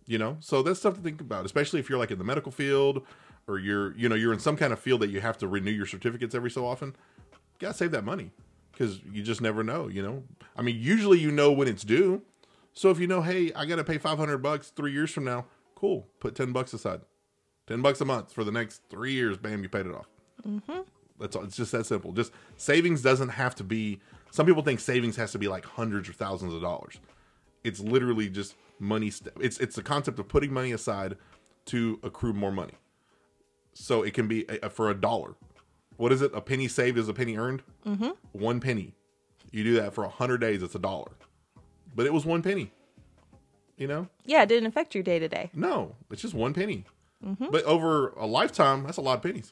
You 0.07 0.17
know, 0.17 0.37
so 0.39 0.63
that's 0.63 0.79
stuff 0.79 0.95
to 0.95 1.01
think 1.01 1.21
about, 1.21 1.45
especially 1.45 1.79
if 1.79 1.89
you're 1.89 1.99
like 1.99 2.09
in 2.09 2.17
the 2.17 2.23
medical 2.23 2.51
field 2.51 3.05
or 3.45 3.59
you're, 3.59 3.95
you 3.95 4.09
know, 4.09 4.15
you're 4.15 4.33
in 4.33 4.39
some 4.39 4.57
kind 4.57 4.73
of 4.73 4.79
field 4.79 5.01
that 5.01 5.09
you 5.09 5.21
have 5.21 5.37
to 5.37 5.47
renew 5.47 5.69
your 5.69 5.85
certificates 5.85 6.33
every 6.33 6.49
so 6.49 6.65
often. 6.65 6.95
You 7.31 7.59
gotta 7.59 7.75
save 7.75 7.91
that 7.91 8.03
money 8.03 8.31
because 8.71 8.99
you 9.11 9.21
just 9.21 9.41
never 9.41 9.63
know. 9.63 9.89
You 9.89 10.01
know, 10.01 10.23
I 10.55 10.63
mean, 10.63 10.77
usually 10.79 11.19
you 11.19 11.29
know 11.29 11.51
when 11.51 11.67
it's 11.67 11.83
due. 11.83 12.23
So 12.73 12.89
if 12.89 12.99
you 12.99 13.05
know, 13.05 13.21
hey, 13.21 13.51
I 13.53 13.65
got 13.65 13.75
to 13.75 13.83
pay 13.83 13.99
500 13.99 14.39
bucks 14.39 14.69
three 14.69 14.93
years 14.93 15.11
from 15.11 15.23
now, 15.23 15.45
cool. 15.75 16.07
Put 16.19 16.35
10 16.35 16.51
bucks 16.51 16.73
aside. 16.73 17.01
10 17.67 17.81
bucks 17.81 18.01
a 18.01 18.05
month 18.05 18.31
for 18.31 18.43
the 18.43 18.51
next 18.51 18.81
three 18.89 19.13
years. 19.13 19.37
Bam, 19.37 19.61
you 19.61 19.69
paid 19.69 19.85
it 19.85 19.93
off. 19.93 20.07
Mm-hmm. 20.47 20.81
That's 21.19 21.35
all. 21.35 21.43
It's 21.43 21.57
just 21.57 21.71
that 21.73 21.85
simple. 21.85 22.11
Just 22.11 22.31
savings 22.55 23.01
doesn't 23.01 23.29
have 23.29 23.55
to 23.55 23.63
be, 23.63 23.99
some 24.31 24.45
people 24.45 24.61
think 24.63 24.79
savings 24.79 25.15
has 25.15 25.31
to 25.31 25.39
be 25.39 25.47
like 25.47 25.65
hundreds 25.65 26.09
or 26.09 26.13
thousands 26.13 26.53
of 26.53 26.61
dollars. 26.61 26.99
It's 27.63 27.79
literally 27.79 28.29
just 28.29 28.55
money. 28.79 29.09
St- 29.09 29.33
it's, 29.39 29.57
it's 29.59 29.75
the 29.75 29.83
concept 29.83 30.19
of 30.19 30.27
putting 30.27 30.53
money 30.53 30.71
aside 30.71 31.17
to 31.65 31.99
accrue 32.03 32.33
more 32.33 32.51
money. 32.51 32.73
So 33.73 34.03
it 34.03 34.13
can 34.13 34.27
be 34.27 34.45
a, 34.49 34.67
a- 34.67 34.69
for 34.69 34.89
a 34.89 34.93
dollar. 34.93 35.35
What 35.97 36.11
is 36.11 36.21
it? 36.21 36.31
A 36.35 36.41
penny 36.41 36.67
saved 36.67 36.97
is 36.97 37.09
a 37.09 37.13
penny 37.13 37.37
earned? 37.37 37.63
Mm-hmm. 37.85 38.09
One 38.33 38.59
penny. 38.59 38.93
You 39.51 39.63
do 39.63 39.73
that 39.75 39.93
for 39.93 40.03
a 40.03 40.09
hundred 40.09 40.39
days, 40.39 40.61
it's 40.61 40.75
a 40.75 40.79
dollar. 40.79 41.11
But 41.95 42.05
it 42.05 42.13
was 42.13 42.25
one 42.25 42.41
penny. 42.43 42.71
You 43.77 43.87
know? 43.87 44.07
Yeah, 44.25 44.43
it 44.43 44.49
didn't 44.49 44.67
affect 44.67 44.93
your 44.95 45.03
day 45.03 45.19
to 45.19 45.27
day. 45.27 45.49
No, 45.53 45.95
it's 46.11 46.21
just 46.21 46.33
one 46.33 46.53
penny. 46.53 46.85
But 47.21 47.63
over 47.63 48.09
a 48.09 48.25
lifetime, 48.27 48.83
that's 48.83 48.97
a 48.97 49.01
lot 49.01 49.17
of 49.17 49.23
pennies. 49.23 49.51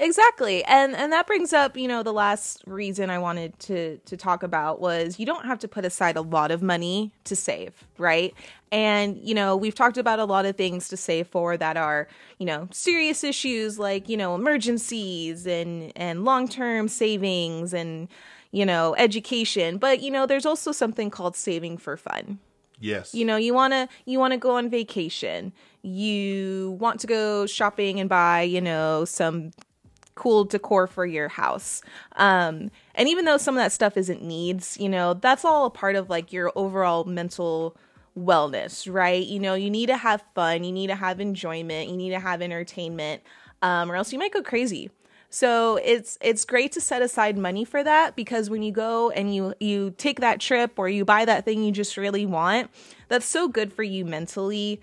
Exactly. 0.00 0.62
And 0.64 0.94
and 0.94 1.12
that 1.12 1.26
brings 1.26 1.52
up, 1.52 1.76
you 1.76 1.88
know, 1.88 2.04
the 2.04 2.12
last 2.12 2.62
reason 2.66 3.10
I 3.10 3.18
wanted 3.18 3.58
to 3.60 3.98
to 3.98 4.16
talk 4.16 4.44
about 4.44 4.80
was 4.80 5.18
you 5.18 5.26
don't 5.26 5.44
have 5.44 5.58
to 5.60 5.68
put 5.68 5.84
aside 5.84 6.16
a 6.16 6.20
lot 6.20 6.52
of 6.52 6.62
money 6.62 7.12
to 7.24 7.34
save, 7.34 7.72
right? 7.98 8.32
And, 8.70 9.16
you 9.18 9.34
know, 9.34 9.56
we've 9.56 9.74
talked 9.74 9.96
about 9.98 10.20
a 10.20 10.24
lot 10.24 10.46
of 10.46 10.56
things 10.56 10.88
to 10.90 10.96
save 10.96 11.26
for 11.26 11.56
that 11.56 11.76
are, 11.76 12.06
you 12.38 12.46
know, 12.46 12.68
serious 12.70 13.24
issues 13.24 13.78
like, 13.78 14.08
you 14.08 14.16
know, 14.16 14.36
emergencies 14.36 15.46
and 15.48 15.92
and 15.96 16.24
long-term 16.24 16.86
savings 16.86 17.74
and, 17.74 18.06
you 18.52 18.64
know, 18.64 18.94
education. 18.98 19.78
But, 19.78 20.00
you 20.00 20.12
know, 20.12 20.26
there's 20.26 20.46
also 20.46 20.70
something 20.70 21.10
called 21.10 21.34
saving 21.34 21.78
for 21.78 21.96
fun 21.96 22.38
Yes. 22.80 23.12
you 23.12 23.24
know 23.24 23.36
you 23.36 23.54
want 23.54 23.72
to 23.72 23.88
you 24.06 24.20
want 24.20 24.32
to 24.32 24.36
go 24.38 24.52
on 24.56 24.70
vacation 24.70 25.52
you 25.82 26.76
want 26.80 27.00
to 27.00 27.08
go 27.08 27.44
shopping 27.44 27.98
and 27.98 28.08
buy 28.08 28.42
you 28.42 28.60
know 28.60 29.04
some 29.04 29.50
cool 30.18 30.44
decor 30.44 30.88
for 30.88 31.06
your 31.06 31.28
house. 31.28 31.80
Um, 32.16 32.72
and 32.96 33.08
even 33.08 33.24
though 33.24 33.36
some 33.36 33.56
of 33.56 33.62
that 33.62 33.70
stuff 33.70 33.96
isn't 33.96 34.20
needs, 34.20 34.76
you 34.76 34.88
know, 34.88 35.14
that's 35.14 35.44
all 35.44 35.64
a 35.64 35.70
part 35.70 35.94
of 35.94 36.10
like 36.10 36.32
your 36.32 36.50
overall 36.56 37.04
mental 37.04 37.76
wellness, 38.18 38.92
right? 38.92 39.24
You 39.24 39.38
know, 39.38 39.54
you 39.54 39.70
need 39.70 39.86
to 39.86 39.96
have 39.96 40.24
fun, 40.34 40.64
you 40.64 40.72
need 40.72 40.88
to 40.88 40.96
have 40.96 41.20
enjoyment, 41.20 41.88
you 41.88 41.96
need 41.96 42.10
to 42.10 42.18
have 42.18 42.42
entertainment, 42.42 43.22
um, 43.62 43.92
or 43.92 43.94
else 43.94 44.12
you 44.12 44.18
might 44.18 44.32
go 44.32 44.42
crazy. 44.42 44.90
So 45.30 45.76
it's 45.76 46.18
it's 46.20 46.44
great 46.44 46.72
to 46.72 46.80
set 46.80 47.00
aside 47.00 47.38
money 47.38 47.64
for 47.64 47.84
that 47.84 48.16
because 48.16 48.50
when 48.50 48.62
you 48.62 48.72
go 48.72 49.10
and 49.10 49.32
you 49.32 49.54
you 49.60 49.94
take 49.98 50.18
that 50.18 50.40
trip 50.40 50.72
or 50.78 50.88
you 50.88 51.04
buy 51.04 51.26
that 51.26 51.44
thing 51.44 51.62
you 51.62 51.70
just 51.70 51.96
really 51.96 52.26
want, 52.26 52.70
that's 53.06 53.26
so 53.26 53.46
good 53.46 53.72
for 53.72 53.84
you 53.84 54.04
mentally. 54.04 54.80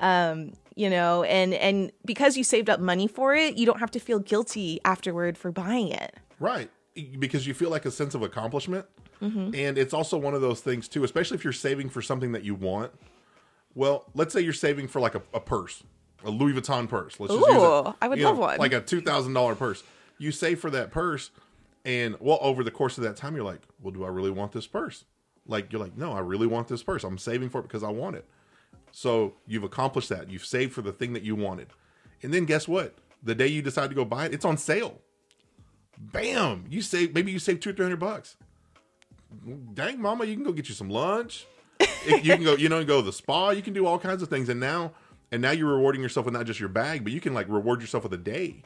Um, 0.00 0.52
you 0.78 0.88
know, 0.88 1.24
and 1.24 1.52
and 1.54 1.90
because 2.04 2.36
you 2.36 2.44
saved 2.44 2.70
up 2.70 2.78
money 2.78 3.08
for 3.08 3.34
it, 3.34 3.56
you 3.56 3.66
don't 3.66 3.80
have 3.80 3.90
to 3.90 3.98
feel 3.98 4.20
guilty 4.20 4.78
afterward 4.84 5.36
for 5.36 5.50
buying 5.50 5.88
it. 5.88 6.14
Right. 6.38 6.70
Because 7.18 7.48
you 7.48 7.52
feel 7.52 7.68
like 7.68 7.84
a 7.84 7.90
sense 7.90 8.14
of 8.14 8.22
accomplishment. 8.22 8.86
Mm-hmm. 9.20 9.56
And 9.56 9.76
it's 9.76 9.92
also 9.92 10.16
one 10.16 10.34
of 10.34 10.40
those 10.40 10.60
things 10.60 10.86
too, 10.86 11.02
especially 11.02 11.34
if 11.34 11.42
you're 11.42 11.52
saving 11.52 11.88
for 11.88 12.00
something 12.00 12.30
that 12.30 12.44
you 12.44 12.54
want. 12.54 12.92
Well, 13.74 14.04
let's 14.14 14.32
say 14.32 14.40
you're 14.40 14.52
saving 14.52 14.86
for 14.86 15.00
like 15.00 15.16
a, 15.16 15.22
a 15.34 15.40
purse, 15.40 15.82
a 16.24 16.30
Louis 16.30 16.52
Vuitton 16.52 16.88
purse. 16.88 17.18
Let's 17.18 17.34
just 17.34 17.48
use 17.48 17.56
Ooh, 17.56 17.88
it. 17.88 17.94
I 18.00 18.06
would 18.06 18.18
You 18.18 18.26
love 18.26 18.38
one. 18.38 18.58
Like 18.58 18.72
a 18.72 18.80
two 18.80 19.00
thousand 19.00 19.32
dollar 19.32 19.56
purse. 19.56 19.82
You 20.16 20.30
save 20.30 20.60
for 20.60 20.70
that 20.70 20.92
purse, 20.92 21.32
and 21.84 22.16
well, 22.20 22.38
over 22.40 22.62
the 22.62 22.70
course 22.70 22.98
of 22.98 23.04
that 23.04 23.16
time, 23.16 23.34
you're 23.34 23.44
like, 23.44 23.62
well, 23.82 23.92
do 23.92 24.04
I 24.04 24.08
really 24.08 24.30
want 24.30 24.52
this 24.52 24.68
purse? 24.68 25.04
Like 25.44 25.72
you're 25.72 25.80
like, 25.80 25.96
no, 25.96 26.12
I 26.12 26.20
really 26.20 26.46
want 26.46 26.68
this 26.68 26.84
purse. 26.84 27.02
I'm 27.02 27.18
saving 27.18 27.50
for 27.50 27.58
it 27.58 27.62
because 27.62 27.82
I 27.82 27.90
want 27.90 28.14
it. 28.14 28.24
So 28.92 29.34
you've 29.46 29.64
accomplished 29.64 30.08
that. 30.08 30.30
You've 30.30 30.44
saved 30.44 30.72
for 30.72 30.82
the 30.82 30.92
thing 30.92 31.12
that 31.12 31.22
you 31.22 31.36
wanted. 31.36 31.68
And 32.22 32.32
then 32.32 32.44
guess 32.44 32.66
what? 32.66 32.94
The 33.22 33.34
day 33.34 33.46
you 33.46 33.62
decide 33.62 33.90
to 33.90 33.96
go 33.96 34.04
buy 34.04 34.26
it, 34.26 34.34
it's 34.34 34.44
on 34.44 34.56
sale. 34.56 35.00
Bam! 35.98 36.64
You 36.70 36.80
save 36.82 37.14
maybe 37.14 37.32
you 37.32 37.38
save 37.38 37.60
two 37.60 37.70
or 37.70 37.72
three 37.72 37.84
hundred 37.84 38.00
bucks. 38.00 38.36
Dang, 39.74 40.00
mama, 40.00 40.24
you 40.24 40.34
can 40.34 40.44
go 40.44 40.52
get 40.52 40.68
you 40.68 40.74
some 40.74 40.88
lunch. 40.88 41.46
You 42.06 42.20
can 42.20 42.44
go, 42.44 42.54
you 42.54 42.68
know, 42.68 42.82
go 42.84 43.00
to 43.00 43.06
the 43.06 43.12
spa. 43.12 43.50
You 43.50 43.62
can 43.62 43.74
do 43.74 43.86
all 43.86 43.98
kinds 43.98 44.22
of 44.22 44.28
things. 44.28 44.48
And 44.48 44.58
now, 44.58 44.92
and 45.30 45.42
now 45.42 45.50
you're 45.50 45.72
rewarding 45.72 46.00
yourself 46.00 46.24
with 46.26 46.34
not 46.34 46.46
just 46.46 46.60
your 46.60 46.68
bag, 46.68 47.04
but 47.04 47.12
you 47.12 47.20
can 47.20 47.34
like 47.34 47.48
reward 47.48 47.80
yourself 47.80 48.04
with 48.04 48.14
a 48.14 48.18
day. 48.18 48.62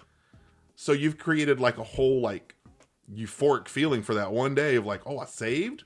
So 0.76 0.92
you've 0.92 1.18
created 1.18 1.60
like 1.60 1.78
a 1.78 1.84
whole 1.84 2.20
like 2.20 2.54
euphoric 3.12 3.68
feeling 3.68 4.02
for 4.02 4.14
that 4.14 4.32
one 4.32 4.54
day 4.54 4.76
of 4.76 4.86
like, 4.86 5.02
oh, 5.06 5.18
I 5.18 5.26
saved, 5.26 5.84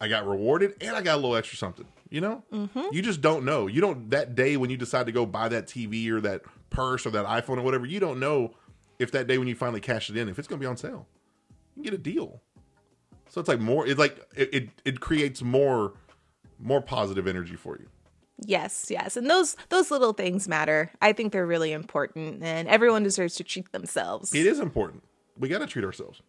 I 0.00 0.08
got 0.08 0.26
rewarded, 0.26 0.74
and 0.80 0.96
I 0.96 1.02
got 1.02 1.14
a 1.14 1.16
little 1.16 1.36
extra 1.36 1.56
something. 1.56 1.86
You 2.10 2.20
know, 2.20 2.44
mm-hmm. 2.52 2.82
you 2.92 3.02
just 3.02 3.20
don't 3.20 3.44
know. 3.44 3.66
You 3.66 3.80
don't 3.80 4.10
that 4.10 4.34
day 4.34 4.56
when 4.56 4.70
you 4.70 4.76
decide 4.76 5.06
to 5.06 5.12
go 5.12 5.26
buy 5.26 5.48
that 5.48 5.66
TV 5.66 6.08
or 6.10 6.20
that 6.20 6.42
purse 6.70 7.06
or 7.06 7.10
that 7.10 7.26
iPhone 7.26 7.58
or 7.58 7.62
whatever. 7.62 7.86
You 7.86 8.00
don't 8.00 8.20
know 8.20 8.54
if 8.98 9.10
that 9.12 9.26
day 9.26 9.38
when 9.38 9.48
you 9.48 9.54
finally 9.54 9.80
cash 9.80 10.10
it 10.10 10.16
in, 10.16 10.28
if 10.28 10.38
it's 10.38 10.46
going 10.46 10.60
to 10.60 10.64
be 10.64 10.68
on 10.68 10.76
sale. 10.76 11.06
You 11.74 11.82
can 11.82 11.90
get 11.90 11.94
a 11.94 11.98
deal. 11.98 12.40
So 13.28 13.40
it's 13.40 13.48
like 13.48 13.58
more. 13.58 13.86
It's 13.86 13.98
like 13.98 14.20
it, 14.36 14.54
it 14.54 14.68
it 14.84 15.00
creates 15.00 15.42
more 15.42 15.94
more 16.58 16.80
positive 16.80 17.26
energy 17.26 17.56
for 17.56 17.78
you. 17.78 17.88
Yes, 18.38 18.86
yes. 18.90 19.16
And 19.16 19.28
those 19.28 19.56
those 19.70 19.90
little 19.90 20.12
things 20.12 20.48
matter. 20.48 20.92
I 21.00 21.12
think 21.12 21.32
they're 21.32 21.46
really 21.46 21.72
important 21.72 22.42
and 22.42 22.68
everyone 22.68 23.02
deserves 23.02 23.34
to 23.36 23.44
treat 23.44 23.72
themselves. 23.72 24.34
It 24.34 24.46
is 24.46 24.58
important. 24.58 25.02
We 25.36 25.48
got 25.48 25.58
to 25.58 25.66
treat 25.66 25.84
ourselves. 25.84 26.22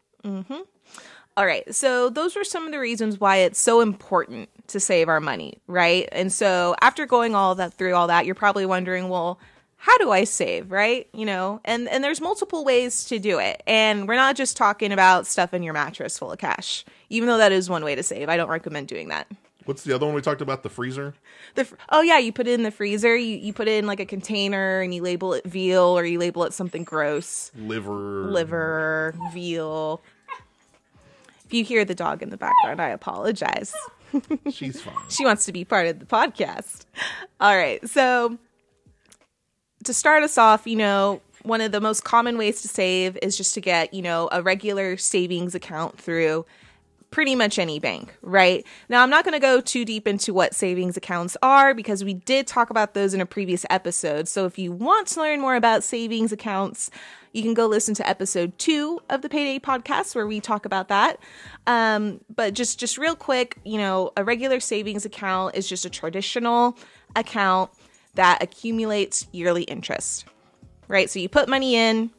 All 1.38 1.46
right. 1.46 1.74
So 1.75 2.10
those 2.10 2.36
were 2.36 2.46
some 2.46 2.65
of 2.65 2.72
the 2.72 2.80
reasons 2.80 3.20
why 3.20 3.38
it's 3.38 3.60
so 3.60 3.82
important 3.82 4.50
to 4.68 4.80
save 4.80 5.10
our 5.10 5.20
money, 5.20 5.58
right? 5.68 6.08
And 6.12 6.32
so 6.32 6.75
after 6.82 7.06
going 7.06 7.36
all 7.36 7.56
that 7.56 7.74
through 7.74 7.94
all 7.94 8.08
that, 8.08 8.25
you're 8.25 8.36
probably 8.36 8.65
wondering, 8.65 9.10
well, 9.10 9.39
how 9.77 9.98
do 9.98 10.12
I 10.12 10.24
save, 10.24 10.72
right? 10.72 11.08
You 11.13 11.25
know, 11.25 11.60
and 11.65 11.88
and 11.89 12.04
there's 12.04 12.22
multiple 12.22 12.63
ways 12.63 13.04
to 13.06 13.20
do 13.20 13.38
it. 13.39 13.62
And 13.68 14.08
we're 14.08 14.15
not 14.15 14.36
just 14.36 14.58
talking 14.58 14.92
about 14.92 15.27
stuff 15.27 15.54
in 15.54 15.62
your 15.62 15.74
mattress 15.74 16.18
full 16.18 16.32
of 16.32 16.39
cash. 16.39 16.86
Even 17.10 17.27
though 17.27 17.38
that 17.38 17.51
is 17.51 17.70
one 17.70 17.84
way 17.84 17.96
to 17.96 18.01
save. 18.01 18.30
I 18.30 18.38
don't 18.38 18.50
recommend 18.50 18.88
doing 18.88 19.10
that. 19.10 19.27
What's 19.65 19.84
the 19.84 19.94
other 19.94 20.06
one 20.06 20.15
we 20.15 20.22
talked 20.22 20.42
about? 20.42 20.63
The 20.63 20.70
freezer. 20.70 21.15
The 21.56 21.65
fr- 21.65 21.75
oh 21.89 22.01
yeah, 22.01 22.18
you 22.18 22.32
put 22.32 22.48
it 22.48 22.54
in 22.54 22.63
the 22.63 22.72
freezer. 22.72 23.15
You 23.15 23.36
you 23.38 23.51
put 23.51 23.68
it 23.68 23.77
in 23.77 23.86
like 23.86 24.00
a 24.00 24.06
container 24.06 24.80
and 24.82 24.94
you 24.94 25.01
label 25.01 25.34
it 25.34 25.44
veal 25.46 25.84
or 25.84 26.06
you 26.06 26.18
label 26.18 26.44
it 26.46 26.54
something 26.54 26.84
gross. 26.84 27.51
liver 27.56 28.32
Liver, 28.32 29.15
veal. 29.34 30.01
If 31.46 31.54
you 31.54 31.64
hear 31.64 31.86
the 31.86 31.96
dog 31.96 32.24
in 32.24 32.30
the 32.30 32.38
background, 32.38 32.82
I 32.82 32.90
apologize. 32.90 33.74
she's 34.52 34.82
fine 34.82 34.96
She 35.10 35.25
wants 35.25 35.46
to 35.46 35.52
be 35.52 35.66
part 35.66 35.88
of 35.88 36.00
the 36.00 36.06
podcast. 36.06 36.86
All 37.40 37.56
right. 37.56 37.88
So 37.88 38.38
to 39.84 39.94
start 39.94 40.24
us 40.24 40.38
off, 40.38 40.66
you 40.66 40.75
know, 40.75 41.22
one 41.44 41.62
of 41.62 41.72
the 41.72 41.82
most 41.82 42.04
common 42.04 42.38
ways 42.38 42.62
to 42.64 42.68
save 42.68 43.18
is 43.22 43.38
just 43.38 43.54
to 43.54 43.62
get, 43.62 43.94
you 43.94 44.02
know, 44.02 44.30
a 44.32 44.42
regular 44.42 44.98
savings 44.98 45.54
account 45.54 46.00
through 46.00 46.46
pretty 47.16 47.34
much 47.34 47.58
any 47.58 47.80
bank, 47.80 48.14
right? 48.22 48.68
Now, 48.90 49.02
I'm 49.02 49.10
not 49.10 49.24
going 49.24 49.36
to 49.36 49.40
go 49.40 49.62
too 49.62 49.86
deep 49.86 50.06
into 50.06 50.34
what 50.34 50.54
savings 50.54 50.98
accounts 50.98 51.38
are 51.42 51.74
because 51.74 52.04
we 52.04 52.14
did 52.14 52.46
talk 52.46 52.70
about 52.70 52.94
those 52.94 53.14
in 53.14 53.22
a 53.22 53.26
previous 53.26 53.66
episode. 53.70 54.28
So 54.28 54.46
if 54.46 54.60
you 54.60 54.74
want 54.74 55.08
to 55.08 55.22
learn 55.22 55.40
more 55.40 55.56
about 55.56 55.86
savings 55.86 56.34
accounts, 56.34 56.92
you 57.32 57.42
can 57.42 57.54
go 57.54 57.68
listen 57.68 57.96
to 57.96 58.06
episode 58.06 58.58
two 58.58 59.00
of 59.10 59.22
the 59.22 59.30
Payday 59.30 59.60
podcast 59.60 60.14
where 60.14 60.28
we 60.28 60.42
talk 60.42 60.66
about 60.66 60.90
that. 60.90 61.18
Um, 61.66 62.20
but 62.36 62.54
just 62.54 62.82
just 62.82 62.98
real 62.98 63.16
quick, 63.16 63.60
you 63.64 63.78
know, 63.78 64.12
a 64.18 64.26
regular 64.26 64.60
savings 64.60 65.06
account 65.06 65.56
is 65.56 65.70
just 65.70 65.86
a 65.86 65.90
traditional 65.90 66.78
account 67.16 67.72
that 68.16 68.44
accumulates 68.44 69.26
yearly 69.32 69.64
interest, 69.64 70.26
right? 70.90 71.10
So 71.10 71.20
you 71.20 71.30
put 71.30 71.48
money 71.48 71.78
in, 71.78 72.12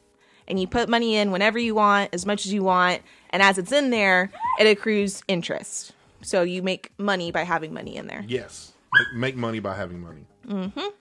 and 0.47 0.59
you 0.59 0.67
put 0.67 0.89
money 0.89 1.15
in 1.15 1.31
whenever 1.31 1.59
you 1.59 1.75
want, 1.75 2.09
as 2.13 2.25
much 2.25 2.45
as 2.45 2.53
you 2.53 2.63
want, 2.63 3.01
and 3.31 3.41
as 3.41 3.57
it's 3.57 3.71
in 3.71 3.89
there, 3.89 4.31
it 4.59 4.65
accrues 4.67 5.21
interest. 5.27 5.91
So 6.21 6.41
you 6.43 6.61
make 6.63 6.91
money 6.97 7.31
by 7.31 7.43
having 7.43 7.73
money 7.73 7.95
in 7.95 8.07
there. 8.07 8.23
yes 8.27 8.73
make, 8.93 9.13
make 9.13 9.35
money 9.35 9.59
by 9.59 9.75
having 9.75 10.01
money 10.01 10.25
Mhm. 10.47 10.91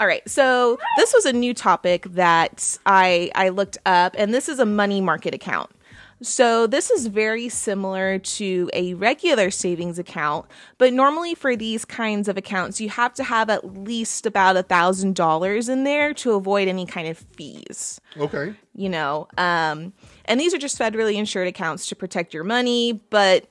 All 0.00 0.06
right. 0.06 0.26
So 0.28 0.78
this 0.96 1.12
was 1.12 1.26
a 1.26 1.32
new 1.32 1.52
topic 1.52 2.04
that 2.10 2.78
I 2.86 3.30
I 3.34 3.48
looked 3.50 3.78
up 3.84 4.14
and 4.16 4.32
this 4.32 4.48
is 4.48 4.58
a 4.60 4.64
money 4.66 5.00
market 5.00 5.34
account. 5.34 5.70
So 6.20 6.66
this 6.66 6.90
is 6.90 7.06
very 7.06 7.48
similar 7.48 8.18
to 8.18 8.70
a 8.72 8.94
regular 8.94 9.50
savings 9.50 9.98
account, 9.98 10.46
but 10.76 10.92
normally 10.92 11.34
for 11.34 11.54
these 11.54 11.84
kinds 11.84 12.28
of 12.28 12.36
accounts, 12.36 12.80
you 12.80 12.88
have 12.88 13.14
to 13.14 13.24
have 13.24 13.50
at 13.50 13.84
least 13.84 14.26
about 14.26 14.56
a 14.56 14.62
thousand 14.62 15.14
dollars 15.14 15.68
in 15.68 15.84
there 15.84 16.12
to 16.14 16.32
avoid 16.32 16.68
any 16.68 16.86
kind 16.86 17.08
of 17.08 17.18
fees. 17.18 18.00
okay. 18.16 18.54
you 18.74 18.88
know 18.88 19.26
um 19.38 19.92
and 20.24 20.40
these 20.40 20.54
are 20.54 20.58
just 20.58 20.78
federally 20.78 21.14
insured 21.14 21.48
accounts 21.48 21.86
to 21.86 21.96
protect 21.96 22.32
your 22.32 22.44
money 22.44 23.00
but 23.10 23.48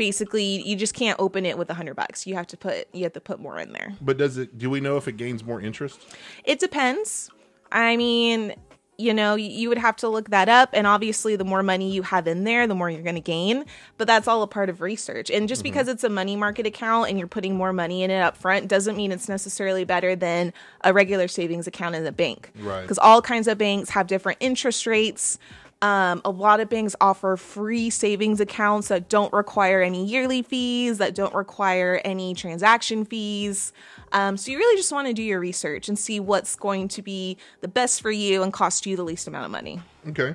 basically 0.00 0.62
you 0.66 0.76
just 0.76 0.94
can't 0.94 1.20
open 1.20 1.44
it 1.44 1.58
with 1.58 1.68
a 1.68 1.74
hundred 1.74 1.94
bucks. 1.94 2.26
You 2.26 2.34
have 2.34 2.46
to 2.48 2.56
put 2.56 2.88
you 2.94 3.02
have 3.02 3.12
to 3.12 3.20
put 3.20 3.38
more 3.38 3.58
in 3.58 3.72
there. 3.72 3.92
But 4.00 4.16
does 4.16 4.38
it 4.38 4.56
do 4.56 4.70
we 4.70 4.80
know 4.80 4.96
if 4.96 5.06
it 5.06 5.18
gains 5.18 5.44
more 5.44 5.60
interest? 5.60 6.00
It 6.44 6.58
depends. 6.58 7.30
I 7.70 7.98
mean 7.98 8.54
you 9.00 9.14
know 9.14 9.34
you, 9.34 9.68
would 9.68 9.78
have 9.78 9.96
to 9.96 10.08
look 10.08 10.30
that 10.30 10.48
up 10.48 10.70
and 10.72 10.86
obviously 10.86 11.36
the 11.36 11.44
more 11.44 11.62
money 11.62 11.90
you 11.90 12.02
have 12.02 12.26
in 12.26 12.44
there 12.44 12.66
the 12.66 12.74
more 12.74 12.90
you're 12.90 13.02
going 13.02 13.14
to 13.14 13.20
gain 13.20 13.64
but 13.96 14.06
that's 14.06 14.28
all 14.28 14.42
a 14.42 14.46
part 14.46 14.68
of 14.68 14.80
research 14.80 15.30
and 15.30 15.48
just 15.48 15.60
mm-hmm. 15.60 15.72
because 15.72 15.88
it's 15.88 16.04
a 16.04 16.08
money 16.08 16.36
market 16.36 16.66
account 16.66 17.08
and 17.08 17.18
you're 17.18 17.28
putting 17.28 17.56
more 17.56 17.72
money 17.72 18.02
in 18.02 18.10
it 18.10 18.20
up 18.20 18.36
front 18.36 18.68
doesn't 18.68 18.96
mean 18.96 19.10
it's 19.12 19.28
necessarily 19.28 19.84
better 19.84 20.14
than 20.14 20.52
a 20.82 20.92
regular 20.92 21.28
savings 21.28 21.66
account 21.66 21.94
in 21.94 22.04
the 22.04 22.12
bank 22.12 22.50
Right. 22.60 22.82
because 22.82 22.98
all 22.98 23.22
kinds 23.22 23.48
of 23.48 23.58
banks 23.58 23.90
have 23.90 24.06
different 24.06 24.38
interest 24.40 24.86
rates 24.86 25.38
um, 25.82 26.20
a 26.24 26.30
lot 26.30 26.60
of 26.60 26.68
banks 26.68 26.94
offer 27.00 27.36
free 27.36 27.90
savings 27.90 28.40
accounts 28.40 28.88
that 28.88 29.08
don't 29.08 29.32
require 29.32 29.80
any 29.80 30.04
yearly 30.04 30.42
fees, 30.42 30.98
that 30.98 31.14
don't 31.14 31.34
require 31.34 32.00
any 32.04 32.34
transaction 32.34 33.04
fees. 33.04 33.72
Um, 34.12 34.36
so 34.36 34.50
you 34.50 34.58
really 34.58 34.76
just 34.76 34.92
want 34.92 35.08
to 35.08 35.14
do 35.14 35.22
your 35.22 35.40
research 35.40 35.88
and 35.88 35.98
see 35.98 36.20
what's 36.20 36.54
going 36.56 36.88
to 36.88 37.02
be 37.02 37.38
the 37.60 37.68
best 37.68 38.02
for 38.02 38.10
you 38.10 38.42
and 38.42 38.52
cost 38.52 38.84
you 38.84 38.96
the 38.96 39.04
least 39.04 39.26
amount 39.26 39.46
of 39.46 39.50
money. 39.50 39.80
okay 40.08 40.34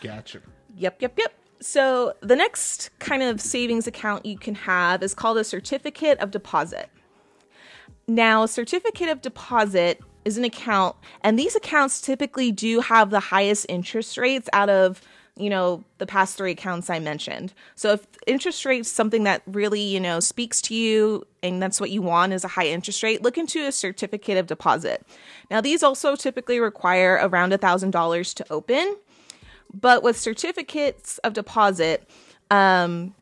gotcha 0.00 0.40
Yep, 0.78 1.02
yep, 1.02 1.18
yep. 1.18 1.34
So 1.60 2.14
the 2.20 2.36
next 2.36 2.90
kind 3.00 3.22
of 3.22 3.40
savings 3.40 3.88
account 3.88 4.24
you 4.24 4.38
can 4.38 4.54
have 4.54 5.02
is 5.02 5.12
called 5.12 5.38
a 5.38 5.44
certificate 5.44 6.18
of 6.20 6.30
deposit. 6.30 6.88
Now, 8.06 8.44
a 8.44 8.48
certificate 8.48 9.08
of 9.08 9.20
deposit 9.20 10.00
is 10.28 10.36
an 10.36 10.44
account, 10.44 10.94
and 11.22 11.38
these 11.38 11.56
accounts 11.56 12.00
typically 12.00 12.52
do 12.52 12.80
have 12.80 13.10
the 13.10 13.18
highest 13.18 13.64
interest 13.68 14.16
rates 14.18 14.48
out 14.52 14.68
of 14.68 15.00
you 15.36 15.48
know 15.48 15.84
the 15.98 16.06
past 16.06 16.36
three 16.36 16.50
accounts 16.50 16.90
I 16.90 16.98
mentioned. 16.98 17.54
So 17.76 17.92
if 17.92 18.06
interest 18.26 18.64
rate's 18.64 18.90
something 18.90 19.24
that 19.24 19.42
really 19.46 19.80
you 19.80 19.98
know 19.98 20.20
speaks 20.20 20.60
to 20.62 20.74
you 20.74 21.26
and 21.42 21.62
that's 21.62 21.80
what 21.80 21.90
you 21.90 22.02
want 22.02 22.32
is 22.32 22.44
a 22.44 22.48
high 22.48 22.66
interest 22.66 23.02
rate, 23.02 23.22
look 23.22 23.38
into 23.38 23.66
a 23.66 23.72
certificate 23.72 24.36
of 24.36 24.46
deposit. 24.46 25.06
Now 25.50 25.60
these 25.60 25.82
also 25.82 26.14
typically 26.14 26.60
require 26.60 27.18
around 27.22 27.52
a 27.52 27.58
thousand 27.58 27.92
dollars 27.92 28.34
to 28.34 28.46
open, 28.50 28.96
but 29.72 30.02
with 30.02 30.18
certificates 30.18 31.18
of 31.18 31.32
deposit, 31.32 32.08
um, 32.50 33.14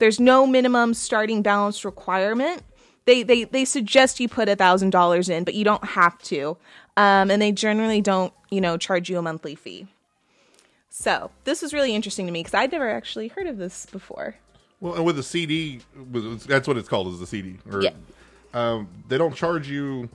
there's 0.00 0.18
no 0.18 0.46
minimum 0.46 0.94
starting 0.94 1.42
balance 1.42 1.84
requirement. 1.84 2.62
They 3.10 3.24
they 3.24 3.42
they 3.42 3.64
suggest 3.64 4.20
you 4.20 4.28
put 4.28 4.48
a 4.48 4.54
thousand 4.54 4.90
dollars 4.90 5.28
in, 5.28 5.42
but 5.42 5.54
you 5.54 5.64
don't 5.64 5.84
have 5.84 6.16
to. 6.22 6.56
Um, 6.96 7.28
and 7.28 7.42
they 7.42 7.50
generally 7.50 8.00
don't, 8.00 8.32
you 8.52 8.60
know, 8.60 8.76
charge 8.76 9.10
you 9.10 9.18
a 9.18 9.22
monthly 9.22 9.56
fee. 9.56 9.88
So 10.90 11.32
this 11.42 11.60
was 11.60 11.74
really 11.74 11.92
interesting 11.92 12.26
to 12.26 12.32
me 12.32 12.38
because 12.40 12.54
I'd 12.54 12.70
never 12.70 12.88
actually 12.88 13.26
heard 13.26 13.48
of 13.48 13.58
this 13.58 13.86
before. 13.86 14.36
Well, 14.80 14.94
and 14.94 15.04
with 15.04 15.16
the 15.16 15.24
CD, 15.24 15.80
that's 16.46 16.68
what 16.68 16.76
it's 16.76 16.88
called 16.88 17.08
is 17.08 17.18
the 17.18 17.26
CD. 17.26 17.58
Or, 17.72 17.82
Yeah. 17.82 17.94
um, 18.54 18.86
they 19.08 19.18
don't 19.18 19.34
charge 19.34 19.68
you, 19.68 20.08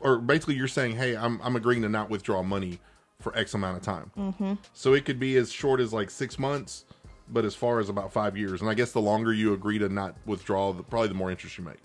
or 0.00 0.18
basically 0.18 0.56
you're 0.56 0.66
saying, 0.66 0.96
hey, 0.96 1.16
I'm, 1.16 1.40
I'm 1.40 1.54
agreeing 1.54 1.82
to 1.82 1.88
not 1.88 2.10
withdraw 2.10 2.42
money 2.42 2.80
for 3.20 3.36
X 3.38 3.54
amount 3.54 3.76
of 3.76 3.82
time. 3.84 4.10
Mm-hmm. 4.18 4.54
So 4.72 4.92
it 4.94 5.04
could 5.04 5.20
be 5.20 5.36
as 5.36 5.52
short 5.52 5.78
as 5.78 5.92
like 5.92 6.10
six 6.10 6.36
months, 6.36 6.84
but 7.28 7.44
as 7.44 7.54
far 7.54 7.78
as 7.78 7.88
about 7.88 8.12
five 8.12 8.36
years. 8.36 8.60
And 8.60 8.68
I 8.68 8.74
guess 8.74 8.90
the 8.90 9.00
longer 9.00 9.32
you 9.32 9.52
agree 9.54 9.78
to 9.78 9.88
not 9.88 10.16
withdraw, 10.26 10.72
the, 10.72 10.82
probably 10.82 11.08
the 11.08 11.14
more 11.14 11.30
interest 11.30 11.58
you 11.58 11.64
make. 11.64 11.82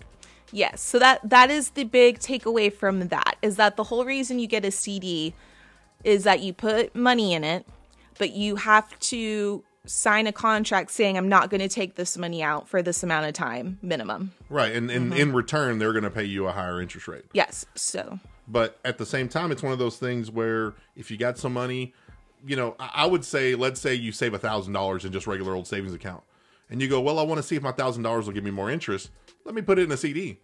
Yes, 0.52 0.80
so 0.80 0.98
that 0.98 1.20
that 1.28 1.50
is 1.50 1.70
the 1.70 1.84
big 1.84 2.18
takeaway 2.18 2.72
from 2.72 3.08
that 3.08 3.36
is 3.42 3.56
that 3.56 3.76
the 3.76 3.84
whole 3.84 4.04
reason 4.04 4.38
you 4.38 4.46
get 4.46 4.64
a 4.64 4.70
CD 4.70 5.34
is 6.04 6.24
that 6.24 6.40
you 6.40 6.52
put 6.52 6.94
money 6.94 7.34
in 7.34 7.44
it, 7.44 7.66
but 8.18 8.32
you 8.32 8.56
have 8.56 8.98
to 9.00 9.62
sign 9.86 10.26
a 10.26 10.32
contract 10.32 10.90
saying 10.90 11.16
I'm 11.16 11.28
not 11.28 11.50
going 11.50 11.60
to 11.60 11.68
take 11.68 11.94
this 11.94 12.16
money 12.16 12.42
out 12.42 12.68
for 12.68 12.82
this 12.82 13.02
amount 13.02 13.26
of 13.26 13.32
time 13.32 13.78
minimum. 13.82 14.32
Right. 14.48 14.74
And, 14.74 14.90
and 14.90 15.10
mm-hmm. 15.10 15.20
in 15.20 15.32
return, 15.32 15.78
they're 15.78 15.92
going 15.92 16.04
to 16.04 16.10
pay 16.10 16.24
you 16.24 16.46
a 16.46 16.52
higher 16.52 16.80
interest 16.80 17.08
rate. 17.08 17.24
Yes, 17.32 17.64
so 17.74 18.18
But 18.46 18.78
at 18.84 18.98
the 18.98 19.06
same 19.06 19.28
time, 19.28 19.52
it's 19.52 19.62
one 19.62 19.72
of 19.72 19.78
those 19.78 19.96
things 19.96 20.30
where 20.30 20.74
if 20.96 21.10
you 21.10 21.16
got 21.16 21.38
some 21.38 21.52
money, 21.52 21.94
you 22.46 22.56
know, 22.56 22.76
I 22.78 22.90
I 22.94 23.06
would 23.06 23.24
say, 23.24 23.54
let's 23.54 23.80
say 23.80 23.94
you 23.94 24.12
save 24.12 24.34
a 24.34 24.38
thousand 24.38 24.72
dollars 24.72 25.04
in 25.04 25.12
just 25.12 25.26
regular 25.26 25.54
old 25.54 25.66
savings 25.66 25.94
account, 25.94 26.22
and 26.68 26.80
you 26.80 26.88
go, 26.88 27.00
well, 27.00 27.18
I 27.18 27.22
want 27.22 27.38
to 27.38 27.42
see 27.42 27.56
if 27.56 27.62
my 27.62 27.72
thousand 27.72 28.02
dollars 28.02 28.26
will 28.26 28.32
give 28.32 28.44
me 28.44 28.50
more 28.50 28.70
interest. 28.70 29.10
Let 29.44 29.54
me 29.54 29.62
put 29.62 29.78
it 29.78 29.82
in 29.82 29.92
a 29.92 29.96
CD. 29.96 30.38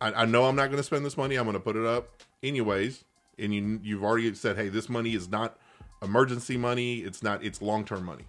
I, 0.00 0.12
I 0.12 0.24
know 0.24 0.44
I'm 0.44 0.56
not 0.56 0.66
going 0.66 0.78
to 0.78 0.82
spend 0.82 1.04
this 1.04 1.16
money. 1.16 1.36
I'm 1.36 1.44
going 1.44 1.54
to 1.54 1.60
put 1.60 1.76
it 1.76 1.84
up 1.84 2.22
anyways. 2.42 3.04
And 3.38 3.54
you 3.54 3.80
you've 3.82 4.02
already 4.02 4.34
said, 4.34 4.56
hey, 4.56 4.68
this 4.68 4.88
money 4.88 5.14
is 5.14 5.28
not 5.28 5.58
emergency 6.02 6.56
money. 6.56 6.98
It's 6.98 7.22
not. 7.22 7.44
It's 7.44 7.62
long 7.62 7.84
term 7.84 8.04
money. 8.04 8.24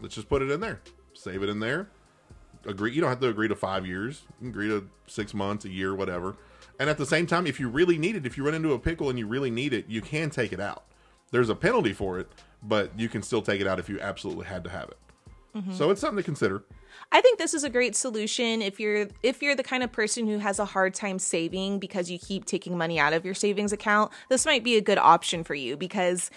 Let's 0.00 0.14
just 0.14 0.28
put 0.28 0.42
it 0.42 0.50
in 0.50 0.60
there. 0.60 0.80
Save 1.14 1.42
it 1.42 1.48
in 1.48 1.60
there. 1.60 1.88
Agree. 2.66 2.92
You 2.92 3.00
don't 3.00 3.10
have 3.10 3.20
to 3.20 3.28
agree 3.28 3.48
to 3.48 3.56
five 3.56 3.86
years. 3.86 4.22
Agree 4.44 4.68
to 4.68 4.88
six 5.06 5.32
months, 5.32 5.64
a 5.64 5.70
year, 5.70 5.94
whatever. 5.94 6.36
And 6.78 6.90
at 6.90 6.98
the 6.98 7.06
same 7.06 7.26
time, 7.26 7.46
if 7.46 7.58
you 7.58 7.68
really 7.68 7.96
need 7.96 8.16
it, 8.16 8.26
if 8.26 8.36
you 8.36 8.44
run 8.44 8.54
into 8.54 8.72
a 8.72 8.78
pickle 8.78 9.08
and 9.08 9.18
you 9.18 9.26
really 9.26 9.50
need 9.50 9.72
it, 9.72 9.86
you 9.88 10.02
can 10.02 10.30
take 10.30 10.52
it 10.52 10.60
out. 10.60 10.84
There's 11.30 11.48
a 11.48 11.54
penalty 11.54 11.92
for 11.92 12.18
it, 12.18 12.28
but 12.62 12.98
you 12.98 13.08
can 13.08 13.22
still 13.22 13.40
take 13.40 13.60
it 13.60 13.66
out 13.66 13.78
if 13.78 13.88
you 13.88 13.98
absolutely 14.00 14.46
had 14.46 14.64
to 14.64 14.70
have 14.70 14.88
it. 14.88 14.98
So 15.72 15.90
it's 15.90 16.00
something 16.00 16.18
to 16.18 16.22
consider. 16.22 16.64
I 17.12 17.20
think 17.20 17.38
this 17.38 17.54
is 17.54 17.64
a 17.64 17.70
great 17.70 17.94
solution 17.94 18.62
if 18.62 18.80
you're 18.80 19.08
if 19.22 19.42
you're 19.42 19.54
the 19.54 19.62
kind 19.62 19.82
of 19.82 19.92
person 19.92 20.26
who 20.26 20.38
has 20.38 20.58
a 20.58 20.64
hard 20.64 20.94
time 20.94 21.18
saving 21.18 21.78
because 21.78 22.10
you 22.10 22.18
keep 22.18 22.44
taking 22.44 22.76
money 22.76 22.98
out 22.98 23.12
of 23.12 23.24
your 23.24 23.34
savings 23.34 23.72
account. 23.72 24.12
This 24.28 24.44
might 24.44 24.64
be 24.64 24.76
a 24.76 24.80
good 24.80 24.98
option 24.98 25.44
for 25.44 25.54
you 25.54 25.76
because 25.76 26.30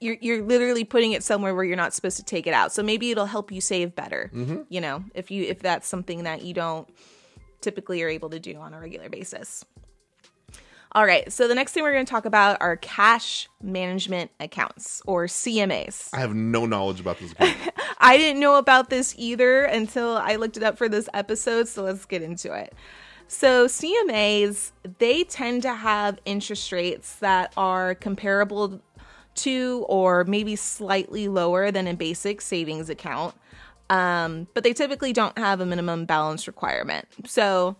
you're 0.00 0.16
you're 0.20 0.42
literally 0.42 0.84
putting 0.84 1.12
it 1.12 1.22
somewhere 1.22 1.54
where 1.54 1.64
you're 1.64 1.76
not 1.76 1.94
supposed 1.94 2.18
to 2.18 2.24
take 2.24 2.46
it 2.46 2.52
out. 2.52 2.72
So 2.72 2.82
maybe 2.82 3.10
it'll 3.10 3.26
help 3.26 3.50
you 3.50 3.60
save 3.60 3.94
better. 3.94 4.30
Mm-hmm. 4.34 4.62
You 4.68 4.80
know, 4.80 5.04
if 5.14 5.30
you 5.30 5.44
if 5.44 5.60
that's 5.60 5.88
something 5.88 6.24
that 6.24 6.42
you 6.42 6.52
don't 6.52 6.88
typically 7.60 8.02
are 8.02 8.08
able 8.08 8.30
to 8.30 8.38
do 8.38 8.56
on 8.56 8.74
a 8.74 8.80
regular 8.80 9.08
basis. 9.08 9.64
All 10.96 11.04
right, 11.04 11.30
so 11.30 11.46
the 11.46 11.54
next 11.54 11.72
thing 11.72 11.82
we're 11.82 11.92
going 11.92 12.06
to 12.06 12.10
talk 12.10 12.24
about 12.24 12.56
are 12.62 12.76
cash 12.76 13.50
management 13.62 14.30
accounts 14.40 15.02
or 15.04 15.26
CMAs. 15.26 16.08
I 16.14 16.20
have 16.20 16.34
no 16.34 16.64
knowledge 16.64 17.00
about 17.00 17.18
this. 17.18 17.34
I 17.98 18.16
didn't 18.16 18.40
know 18.40 18.56
about 18.56 18.88
this 18.88 19.14
either 19.18 19.64
until 19.64 20.16
I 20.16 20.36
looked 20.36 20.56
it 20.56 20.62
up 20.62 20.78
for 20.78 20.88
this 20.88 21.06
episode, 21.12 21.68
so 21.68 21.82
let's 21.82 22.06
get 22.06 22.22
into 22.22 22.50
it. 22.54 22.72
So, 23.28 23.66
CMAs, 23.66 24.72
they 24.98 25.24
tend 25.24 25.60
to 25.64 25.74
have 25.74 26.18
interest 26.24 26.72
rates 26.72 27.16
that 27.16 27.52
are 27.58 27.94
comparable 27.94 28.80
to 29.34 29.84
or 29.90 30.24
maybe 30.24 30.56
slightly 30.56 31.28
lower 31.28 31.70
than 31.70 31.86
a 31.86 31.92
basic 31.92 32.40
savings 32.40 32.88
account. 32.88 33.34
Um, 33.90 34.46
but 34.54 34.64
they 34.64 34.72
typically 34.72 35.12
don't 35.12 35.36
have 35.36 35.60
a 35.60 35.66
minimum 35.66 36.06
balance 36.06 36.46
requirement. 36.46 37.06
So, 37.26 37.76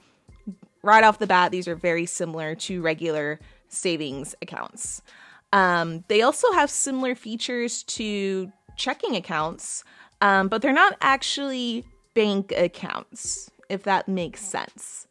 right 0.87 1.05
off 1.05 1.19
the 1.19 1.27
bat, 1.27 1.53
these 1.53 1.69
are 1.69 1.77
very 1.77 2.07
similar 2.07 2.55
to 2.55 2.81
regular 2.81 3.41
savings 3.69 4.35
accounts. 4.41 5.03
Um, 5.53 6.05
they 6.09 6.23
also 6.23 6.53
have 6.53 6.71
similar 6.71 7.15
features 7.15 7.83
to 7.85 8.51
checking 8.77 9.17
accounts, 9.17 9.85
um, 10.21 10.49
but 10.49 10.63
they're 10.63 10.73
not 10.73 10.97
actually 11.01 11.85
bank 12.15 12.53
accounts, 12.57 13.51
if 13.69 13.83
that 13.85 14.09
makes 14.09 14.41
sense. 14.41 15.07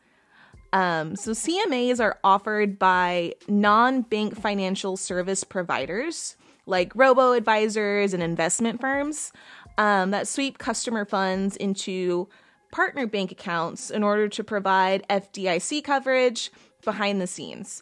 Um, 0.74 1.16
so 1.16 1.32
CMAs 1.32 2.02
are 2.02 2.20
offered 2.24 2.78
by 2.78 3.34
non-bank 3.48 4.36
financial 4.36 4.98
service 4.98 5.44
providers 5.44 6.36
like 6.66 6.92
robo 6.96 7.34
advisors 7.34 8.14
and 8.14 8.24
investment 8.24 8.82
firms 8.82 9.32
um, 9.78 10.12
that 10.12 10.28
sweep 10.28 10.58
customer 10.58 11.06
funds 11.06 11.56
into 11.58 12.28
partner 12.76 13.08
bank 13.08 13.32
accounts 13.32 13.90
in 13.90 14.04
order 14.04 14.28
to 14.28 14.44
provide 14.44 15.08
FDIC 15.08 15.82
coverage 15.82 16.52
behind 16.84 17.22
the 17.22 17.26
scenes. 17.26 17.82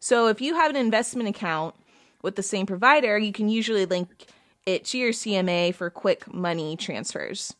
So 0.00 0.26
if 0.26 0.42
you 0.42 0.54
have 0.54 0.68
an 0.68 0.76
investment 0.76 1.30
account 1.30 1.74
with 2.20 2.36
the 2.36 2.42
same 2.42 2.66
provider, 2.66 3.16
you 3.16 3.32
can 3.32 3.48
usually 3.48 3.86
link 3.86 4.26
it 4.66 4.84
to 4.84 4.98
your 4.98 5.12
CMA 5.12 5.74
for 5.74 5.88
quick 5.88 6.30
money 6.30 6.76
transfers. 6.76 7.54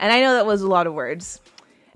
And 0.00 0.12
I 0.12 0.22
know 0.22 0.34
that 0.34 0.44
was 0.44 0.60
a 0.60 0.66
lot 0.66 0.88
of 0.88 0.92
words. 0.92 1.40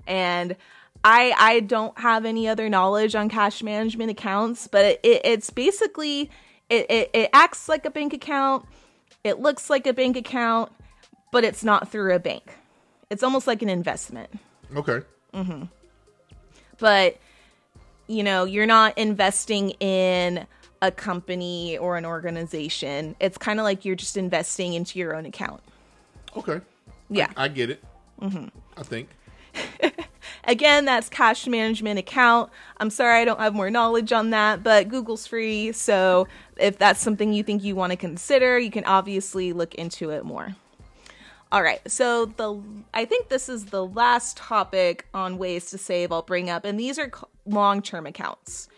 And 0.07 0.55
I 1.03 1.35
I 1.37 1.59
don't 1.59 1.99
have 1.99 2.23
any 2.23 2.47
other 2.47 2.69
knowledge 2.69 3.13
on 3.13 3.27
cash 3.27 3.61
management 3.61 4.09
accounts, 4.09 4.67
but 4.67 4.85
it, 4.85 4.99
it, 5.03 5.21
it's 5.25 5.49
basically 5.49 6.31
it, 6.69 6.89
it, 6.89 7.09
it 7.13 7.29
acts 7.33 7.67
like 7.67 7.85
a 7.85 7.91
bank 7.91 8.13
account. 8.13 8.65
It 9.25 9.41
looks 9.41 9.69
like 9.69 9.85
a 9.85 9.91
bank 9.91 10.15
account, 10.15 10.71
but 11.33 11.43
it's 11.43 11.61
not 11.61 11.91
through 11.91 12.15
a 12.15 12.19
bank. 12.19 12.55
It's 13.11 13.23
almost 13.23 13.45
like 13.45 13.61
an 13.61 13.69
investment. 13.69 14.31
Okay. 14.75 15.05
But 16.79 17.17
you 18.07 18.23
know, 18.23 18.45
you're 18.45 18.65
not 18.65 18.97
investing 18.97 19.71
in 19.79 20.47
a 20.81 20.91
company 20.91 21.77
or 21.77 21.97
an 21.97 22.05
organization. 22.05 23.15
It's 23.19 23.37
kind 23.37 23.59
of 23.59 23.65
like 23.65 23.85
you're 23.85 23.95
just 23.95 24.17
investing 24.17 24.73
into 24.73 24.97
your 24.97 25.15
own 25.15 25.25
account. 25.25 25.61
Okay. 26.35 26.61
Yeah. 27.09 27.31
I 27.37 27.49
get 27.49 27.69
it. 27.69 27.83
Mm-hmm. 28.21 28.47
I 28.77 28.83
think. 28.83 29.09
Again, 30.45 30.85
that's 30.85 31.09
cash 31.09 31.47
management 31.47 31.99
account. 31.99 32.49
I'm 32.77 32.89
sorry 32.89 33.21
I 33.21 33.25
don't 33.25 33.39
have 33.39 33.53
more 33.53 33.69
knowledge 33.69 34.11
on 34.11 34.31
that, 34.31 34.63
but 34.63 34.87
Google's 34.87 35.27
free. 35.27 35.71
So 35.73 36.27
if 36.57 36.77
that's 36.77 36.99
something 36.99 37.33
you 37.33 37.43
think 37.43 37.63
you 37.63 37.75
want 37.75 37.91
to 37.91 37.97
consider, 37.97 38.57
you 38.57 38.71
can 38.71 38.85
obviously 38.85 39.53
look 39.53 39.75
into 39.75 40.09
it 40.09 40.25
more. 40.25 40.55
All 41.51 41.61
right. 41.63 41.81
So 41.89 42.25
the 42.25 42.61
I 42.93 43.05
think 43.05 43.29
this 43.29 43.49
is 43.49 43.65
the 43.65 43.85
last 43.85 44.37
topic 44.37 45.07
on 45.13 45.37
ways 45.37 45.69
to 45.71 45.77
save 45.77 46.11
I'll 46.11 46.21
bring 46.21 46.49
up 46.49 46.63
and 46.65 46.79
these 46.79 46.97
are 46.97 47.11
long-term 47.45 48.05
accounts. 48.07 48.69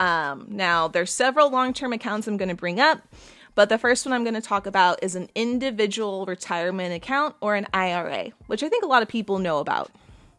Um, 0.00 0.46
now, 0.48 0.88
there's 0.88 1.12
several 1.12 1.50
long-term 1.50 1.92
accounts 1.92 2.26
I'm 2.26 2.36
going 2.36 2.48
to 2.48 2.54
bring 2.56 2.80
up, 2.80 3.02
but 3.54 3.68
the 3.68 3.78
first 3.78 4.04
one 4.04 4.12
I'm 4.12 4.24
going 4.24 4.34
to 4.34 4.40
talk 4.40 4.66
about 4.66 4.98
is 5.02 5.14
an 5.14 5.28
individual 5.34 6.24
retirement 6.26 6.92
account 6.94 7.36
or 7.40 7.54
an 7.54 7.66
IRA, 7.72 8.30
which 8.46 8.62
I 8.64 8.68
think 8.68 8.82
a 8.82 8.88
lot 8.88 9.02
of 9.02 9.08
people 9.08 9.38
know 9.38 9.58
about. 9.58 9.90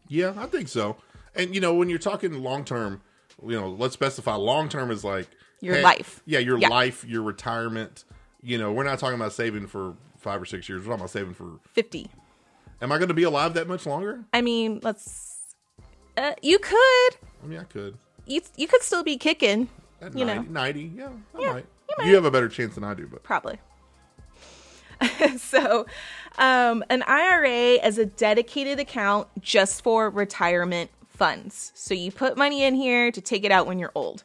Yeah, 0.08 0.34
I 0.36 0.46
think 0.46 0.68
so. 0.68 0.96
And 1.34 1.54
you 1.54 1.60
know, 1.60 1.74
when 1.74 1.88
you're 1.88 1.98
talking 1.98 2.42
long 2.42 2.64
term, 2.64 3.00
you 3.42 3.58
know, 3.58 3.68
let's 3.68 3.94
specify 3.94 4.34
long 4.34 4.68
term 4.68 4.90
is 4.90 5.04
like 5.04 5.28
Your 5.60 5.80
life. 5.80 6.20
Yeah, 6.26 6.40
your 6.40 6.58
Yeah. 6.58 6.68
life, 6.68 7.04
your 7.04 7.22
retirement. 7.22 8.04
You 8.42 8.58
know, 8.58 8.72
we're 8.72 8.84
not 8.84 8.98
talking 8.98 9.14
about 9.18 9.32
saving 9.32 9.68
for 9.68 9.94
five 10.24 10.40
or 10.42 10.46
six 10.46 10.68
years. 10.68 10.86
What 10.86 10.98
am 10.98 11.02
I 11.04 11.06
saving 11.06 11.34
for. 11.34 11.60
50. 11.74 12.08
Am 12.82 12.90
I 12.90 12.96
going 12.96 13.08
to 13.08 13.14
be 13.14 13.22
alive 13.22 13.54
that 13.54 13.68
much 13.68 13.86
longer? 13.86 14.24
I 14.32 14.40
mean, 14.40 14.80
let's. 14.82 15.54
Uh, 16.16 16.32
you 16.42 16.58
could. 16.58 17.16
I 17.42 17.46
mean, 17.46 17.58
I 17.60 17.64
could. 17.64 17.96
You 18.26 18.40
you 18.56 18.66
could 18.66 18.82
still 18.82 19.04
be 19.04 19.16
kicking. 19.18 19.68
At 20.00 20.16
You 20.16 20.24
90, 20.24 20.48
know. 20.48 20.60
90 20.60 20.92
yeah, 20.96 21.08
I 21.34 21.40
Yeah, 21.40 21.52
might. 21.52 21.66
you 22.00 22.06
You, 22.06 22.14
have 22.14 22.24
a 22.24 22.30
better 22.30 22.48
chance 22.48 22.74
than 22.74 22.84
I 22.84 22.94
do, 22.94 23.06
but 23.06 23.22
Probably. 23.22 23.58
so, 25.38 25.86
um, 26.38 26.82
an 26.88 27.02
IRA 27.06 27.84
is 27.86 27.98
a 27.98 28.06
dedicated 28.06 28.80
account 28.80 29.28
just 29.40 29.82
for 29.82 30.08
retirement 30.08 30.90
funds. 31.08 31.72
So 31.74 31.94
you 31.94 32.10
put 32.10 32.36
money 32.36 32.64
in 32.64 32.74
here 32.74 33.10
to 33.12 33.20
take 33.20 33.44
it 33.44 33.52
out 33.52 33.66
when 33.66 33.78
you're 33.78 33.92
old. 33.94 34.24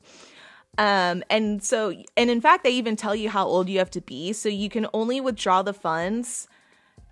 Um, 0.78 1.24
and 1.30 1.62
so, 1.64 1.94
and 2.16 2.30
in 2.30 2.40
fact, 2.40 2.64
they 2.64 2.72
even 2.72 2.96
tell 2.96 3.16
you 3.16 3.30
how 3.30 3.46
old 3.46 3.68
you 3.68 3.80
have 3.80 3.92
to 3.92 4.02
be. 4.02 4.34
So 4.34 4.50
you 4.50 4.70
can 4.70 4.88
only 4.94 5.20
withdraw 5.20 5.62
the 5.62 5.74
funds 5.74 6.48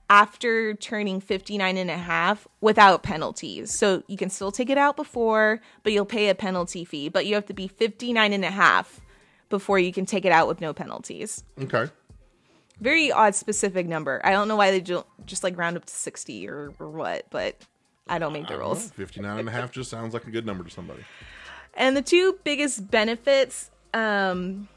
after 0.10 0.74
turning 0.74 1.20
59 1.20 1.76
and 1.76 1.92
a 1.92 1.98
half 1.98 2.48
without 2.62 3.04
penalties. 3.04 3.78
So 3.78 4.04
you 4.08 4.16
can 4.16 4.30
still 4.30 4.52
take 4.52 4.70
it 4.70 4.78
out 4.78 4.96
before, 4.96 5.60
but 5.84 5.92
you'll 5.92 6.06
pay 6.06 6.30
a 6.30 6.36
penalty 6.36 6.86
fee. 6.86 7.10
But 7.10 7.26
you 7.26 7.36
have 7.36 7.46
to 7.48 7.54
be 7.54 7.68
59 7.68 8.32
and 8.32 8.46
a 8.46 8.52
half 8.52 9.02
before 9.50 9.80
you 9.80 9.92
can 9.92 10.06
take 10.06 10.26
it 10.26 10.32
out 10.32 10.48
with 10.48 10.62
no 10.62 10.74
penalties. 10.74 11.44
okay. 11.62 11.92
Very 12.80 13.12
odd 13.12 13.34
specific 13.34 13.88
number. 13.88 14.22
I 14.24 14.32
don't 14.32 14.48
know 14.48 14.56
why 14.56 14.70
they 14.70 14.82
don't 14.82 15.08
just 15.26 15.44
like 15.44 15.58
round 15.58 15.78
up 15.78 15.86
to 15.86 15.94
60 15.94 16.48
or, 16.48 16.72
or 16.80 16.90
what, 16.90 17.26
but 17.32 17.60
I 18.08 18.20
don't 18.20 18.34
make 18.34 18.48
the 18.48 18.58
rules. 18.58 18.92
59 18.92 19.40
and 19.40 19.50
a 19.50 19.52
half 19.52 19.72
just 19.72 19.90
sounds 19.90 20.14
like 20.14 20.28
a 20.28 20.32
good 20.32 20.46
number 20.46 20.64
to 20.64 20.70
somebody. 20.70 21.04
And 21.78 21.96
the 21.96 22.02
two 22.02 22.40
biggest 22.44 22.90
benefits 22.90 23.70
um, 23.94 24.68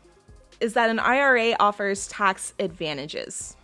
is 0.61 0.75
that 0.75 0.91
an 0.91 0.99
IRA 0.99 1.57
offers 1.59 2.07
tax 2.07 2.53
advantages. 2.61 3.57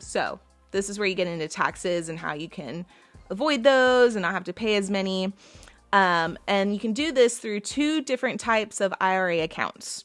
So, 0.00 0.40
this 0.72 0.90
is 0.90 0.98
where 0.98 1.08
you 1.08 1.14
get 1.14 1.26
into 1.26 1.48
taxes 1.48 2.08
and 2.08 2.18
how 2.18 2.34
you 2.34 2.48
can 2.48 2.84
avoid 3.30 3.62
those 3.62 4.16
and 4.16 4.22
not 4.22 4.32
have 4.32 4.44
to 4.44 4.52
pay 4.52 4.76
as 4.76 4.90
many. 4.90 5.32
Um, 5.92 6.36
and 6.46 6.72
you 6.72 6.80
can 6.80 6.92
do 6.92 7.12
this 7.12 7.38
through 7.38 7.60
two 7.60 8.02
different 8.02 8.40
types 8.40 8.80
of 8.80 8.92
IRA 9.00 9.40
accounts. 9.40 10.04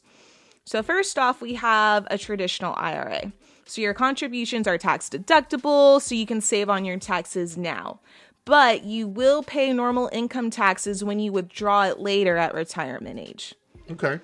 So, 0.64 0.82
first 0.82 1.18
off, 1.18 1.40
we 1.40 1.54
have 1.54 2.06
a 2.10 2.18
traditional 2.18 2.74
IRA. 2.76 3.32
So, 3.64 3.80
your 3.80 3.94
contributions 3.94 4.68
are 4.68 4.78
tax 4.78 5.08
deductible, 5.08 6.00
so 6.00 6.14
you 6.14 6.26
can 6.26 6.40
save 6.40 6.70
on 6.70 6.84
your 6.84 6.98
taxes 6.98 7.56
now. 7.56 7.98
But 8.46 8.84
you 8.84 9.06
will 9.06 9.42
pay 9.42 9.72
normal 9.72 10.08
income 10.12 10.50
taxes 10.50 11.04
when 11.04 11.20
you 11.20 11.32
withdraw 11.32 11.82
it 11.84 11.98
later 11.98 12.36
at 12.36 12.54
retirement 12.54 13.18
age. 13.18 13.54
Okay. 13.90 14.20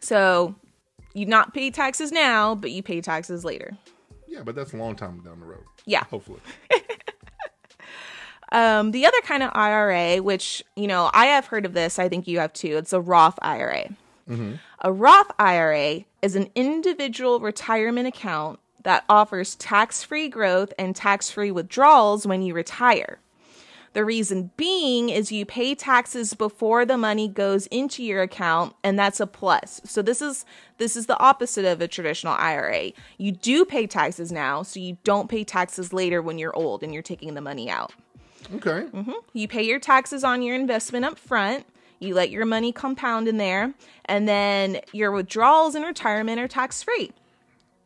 So, 0.00 0.54
you 1.14 1.24
not 1.26 1.54
pay 1.54 1.70
taxes 1.70 2.12
now, 2.12 2.54
but 2.54 2.70
you 2.70 2.82
pay 2.82 3.00
taxes 3.00 3.44
later. 3.44 3.76
Yeah, 4.28 4.42
but 4.42 4.54
that's 4.54 4.74
a 4.74 4.76
long 4.76 4.96
time 4.96 5.22
down 5.22 5.40
the 5.40 5.46
road. 5.46 5.64
Yeah. 5.86 6.04
Hopefully. 6.04 6.40
Um, 8.52 8.90
the 8.90 9.06
other 9.06 9.20
kind 9.22 9.42
of 9.42 9.50
IRA, 9.54 10.22
which, 10.22 10.62
you 10.74 10.86
know, 10.86 11.10
I 11.14 11.26
have 11.26 11.46
heard 11.46 11.64
of 11.64 11.72
this, 11.72 11.98
I 11.98 12.08
think 12.08 12.26
you 12.26 12.40
have 12.40 12.52
too, 12.52 12.76
it's 12.76 12.92
a 12.92 13.00
Roth 13.00 13.38
IRA. 13.42 13.90
A 14.80 14.92
Roth 14.92 15.32
IRA 15.40 16.04
is 16.22 16.36
an 16.36 16.50
individual 16.54 17.40
retirement 17.40 18.06
account 18.06 18.60
that 18.82 19.04
offers 19.08 19.54
tax 19.56 20.02
free 20.02 20.28
growth 20.28 20.72
and 20.78 20.94
tax 20.94 21.30
free 21.30 21.50
withdrawals 21.50 22.26
when 22.26 22.42
you 22.42 22.54
retire. 22.54 23.18
The 23.92 24.04
reason 24.04 24.52
being 24.56 25.08
is 25.08 25.32
you 25.32 25.44
pay 25.44 25.74
taxes 25.74 26.34
before 26.34 26.84
the 26.84 26.96
money 26.96 27.26
goes 27.26 27.66
into 27.66 28.04
your 28.04 28.22
account 28.22 28.76
and 28.84 28.96
that's 28.96 29.18
a 29.18 29.26
plus. 29.26 29.80
So 29.84 30.00
this 30.00 30.22
is 30.22 30.44
this 30.78 30.94
is 30.94 31.06
the 31.06 31.18
opposite 31.18 31.64
of 31.64 31.80
a 31.80 31.88
traditional 31.88 32.34
IRA. 32.34 32.92
You 33.18 33.32
do 33.32 33.64
pay 33.64 33.88
taxes 33.88 34.30
now, 34.30 34.62
so 34.62 34.78
you 34.78 34.96
don't 35.02 35.28
pay 35.28 35.42
taxes 35.42 35.92
later 35.92 36.22
when 36.22 36.38
you're 36.38 36.54
old 36.54 36.84
and 36.84 36.94
you're 36.94 37.02
taking 37.02 37.34
the 37.34 37.40
money 37.40 37.68
out. 37.68 37.92
Okay. 38.54 38.86
Mm-hmm. 38.92 39.12
You 39.32 39.48
pay 39.48 39.62
your 39.62 39.80
taxes 39.80 40.22
on 40.22 40.42
your 40.42 40.54
investment 40.54 41.04
up 41.04 41.18
front. 41.18 41.66
You 41.98 42.14
let 42.14 42.30
your 42.30 42.46
money 42.46 42.72
compound 42.72 43.28
in 43.28 43.36
there, 43.36 43.74
and 44.06 44.26
then 44.26 44.80
your 44.92 45.12
withdrawals 45.12 45.74
in 45.74 45.82
retirement 45.82 46.40
are 46.40 46.48
tax 46.48 46.82
free. 46.82 47.10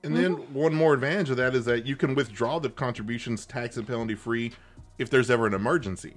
And 0.05 0.17
then 0.17 0.33
one 0.53 0.75
more 0.75 0.95
advantage 0.95 1.31
of 1.31 1.39
that 1.39 1.55
is 1.55 1.65
that 1.65 1.87
you 1.87 1.97
can 1.97 2.15
withdraw 2.15 2.59
the 2.59 2.71
contributions 2.71 3.47
tax 3.47 3.77
and 3.77 3.87
penalty 3.87 4.15
free 4.15 4.53
if 4.99 5.11
there's 5.11 5.31
ever 5.31 5.47
an 5.47 5.55
emergency 5.55 6.15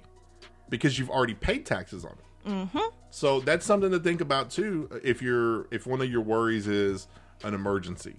because 0.68 0.98
you've 0.98 1.10
already 1.10 1.34
paid 1.34 1.64
taxes 1.64 2.04
on 2.04 2.12
it. 2.12 2.48
Mm-hmm. 2.48 2.78
So 3.10 3.40
that's 3.40 3.64
something 3.64 3.90
to 3.90 3.98
think 3.98 4.20
about 4.20 4.50
too. 4.50 4.88
If 5.02 5.22
you're 5.22 5.66
if 5.70 5.86
one 5.86 6.00
of 6.00 6.10
your 6.10 6.20
worries 6.20 6.66
is 6.66 7.08
an 7.42 7.54
emergency, 7.54 8.16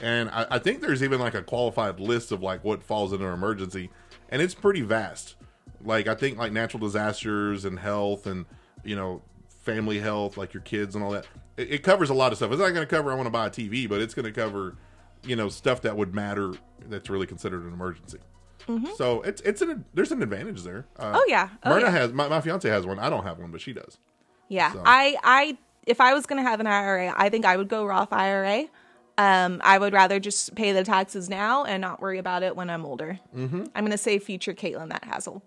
and 0.00 0.30
I, 0.30 0.46
I 0.50 0.58
think 0.58 0.80
there's 0.80 1.02
even 1.02 1.20
like 1.20 1.34
a 1.34 1.42
qualified 1.42 1.98
list 1.98 2.32
of 2.32 2.42
like 2.42 2.62
what 2.64 2.82
falls 2.82 3.12
into 3.12 3.26
an 3.26 3.32
emergency, 3.32 3.90
and 4.28 4.40
it's 4.42 4.54
pretty 4.54 4.82
vast. 4.82 5.36
Like 5.82 6.06
I 6.06 6.14
think 6.14 6.38
like 6.38 6.52
natural 6.52 6.80
disasters 6.80 7.64
and 7.64 7.78
health 7.78 8.26
and 8.26 8.46
you 8.84 8.96
know 8.96 9.22
family 9.62 9.98
health, 9.98 10.36
like 10.36 10.54
your 10.54 10.62
kids 10.62 10.94
and 10.94 11.02
all 11.02 11.10
that. 11.10 11.26
It, 11.56 11.72
it 11.72 11.82
covers 11.82 12.10
a 12.10 12.14
lot 12.14 12.32
of 12.32 12.38
stuff. 12.38 12.52
It's 12.52 12.60
not 12.60 12.68
going 12.68 12.86
to 12.86 12.86
cover 12.86 13.10
I 13.10 13.14
want 13.14 13.26
to 13.26 13.30
buy 13.30 13.46
a 13.46 13.50
TV, 13.50 13.88
but 13.88 14.00
it's 14.00 14.14
going 14.14 14.26
to 14.26 14.32
cover 14.32 14.76
you 15.24 15.36
know 15.36 15.48
stuff 15.48 15.82
that 15.82 15.96
would 15.96 16.14
matter 16.14 16.52
that's 16.88 17.08
really 17.10 17.26
considered 17.26 17.64
an 17.64 17.72
emergency. 17.72 18.18
So 18.96 19.22
it's 19.22 19.40
it's 19.42 19.62
an 19.62 19.84
there's 19.94 20.10
an 20.10 20.22
advantage 20.22 20.62
there. 20.64 20.86
Uh, 20.98 21.04
Mm-hmm. 21.04 21.16
Oh, 21.16 21.24
yeah. 21.28 21.48
Oh, 21.62 21.70
Myrna 21.70 21.86
yeah. 21.86 21.90
has 21.92 22.12
my, 22.12 22.28
my 22.28 22.40
fiance 22.40 22.68
has 22.68 22.84
one. 22.84 22.98
I 22.98 23.08
don't 23.08 23.22
have 23.22 23.38
one, 23.38 23.52
but 23.52 23.60
she 23.60 23.72
does. 23.72 23.98
Yeah, 24.48 24.72
So- 24.72 24.82
I, 24.84 25.16
I, 25.22 25.58
if 25.86 26.00
I 26.00 26.14
was 26.14 26.26
gonna 26.26 26.42
have 26.42 26.58
an 26.58 26.66
IRA, 26.66 27.12
I 27.16 27.28
think 27.28 27.44
I 27.44 27.56
would 27.56 27.68
go 27.68 27.84
Roth 27.84 28.12
IRA. 28.12 28.64
Um, 29.18 29.60
I 29.64 29.78
would 29.78 29.92
rather 29.92 30.18
just 30.20 30.54
pay 30.56 30.72
the 30.72 30.82
taxes 30.84 31.28
now 31.30 31.64
and 31.64 31.80
not 31.80 32.00
worry 32.02 32.18
about 32.18 32.42
it 32.42 32.56
when 32.56 32.68
I'm 32.68 32.84
older. 32.84 33.20
Mm-hmm. 33.36 33.64
I'm 33.74 33.84
gonna 33.84 33.96
say 33.98 34.18
future 34.18 34.52
Katelynn 34.52 34.88
that 34.90 35.04
hassle. 35.04 35.42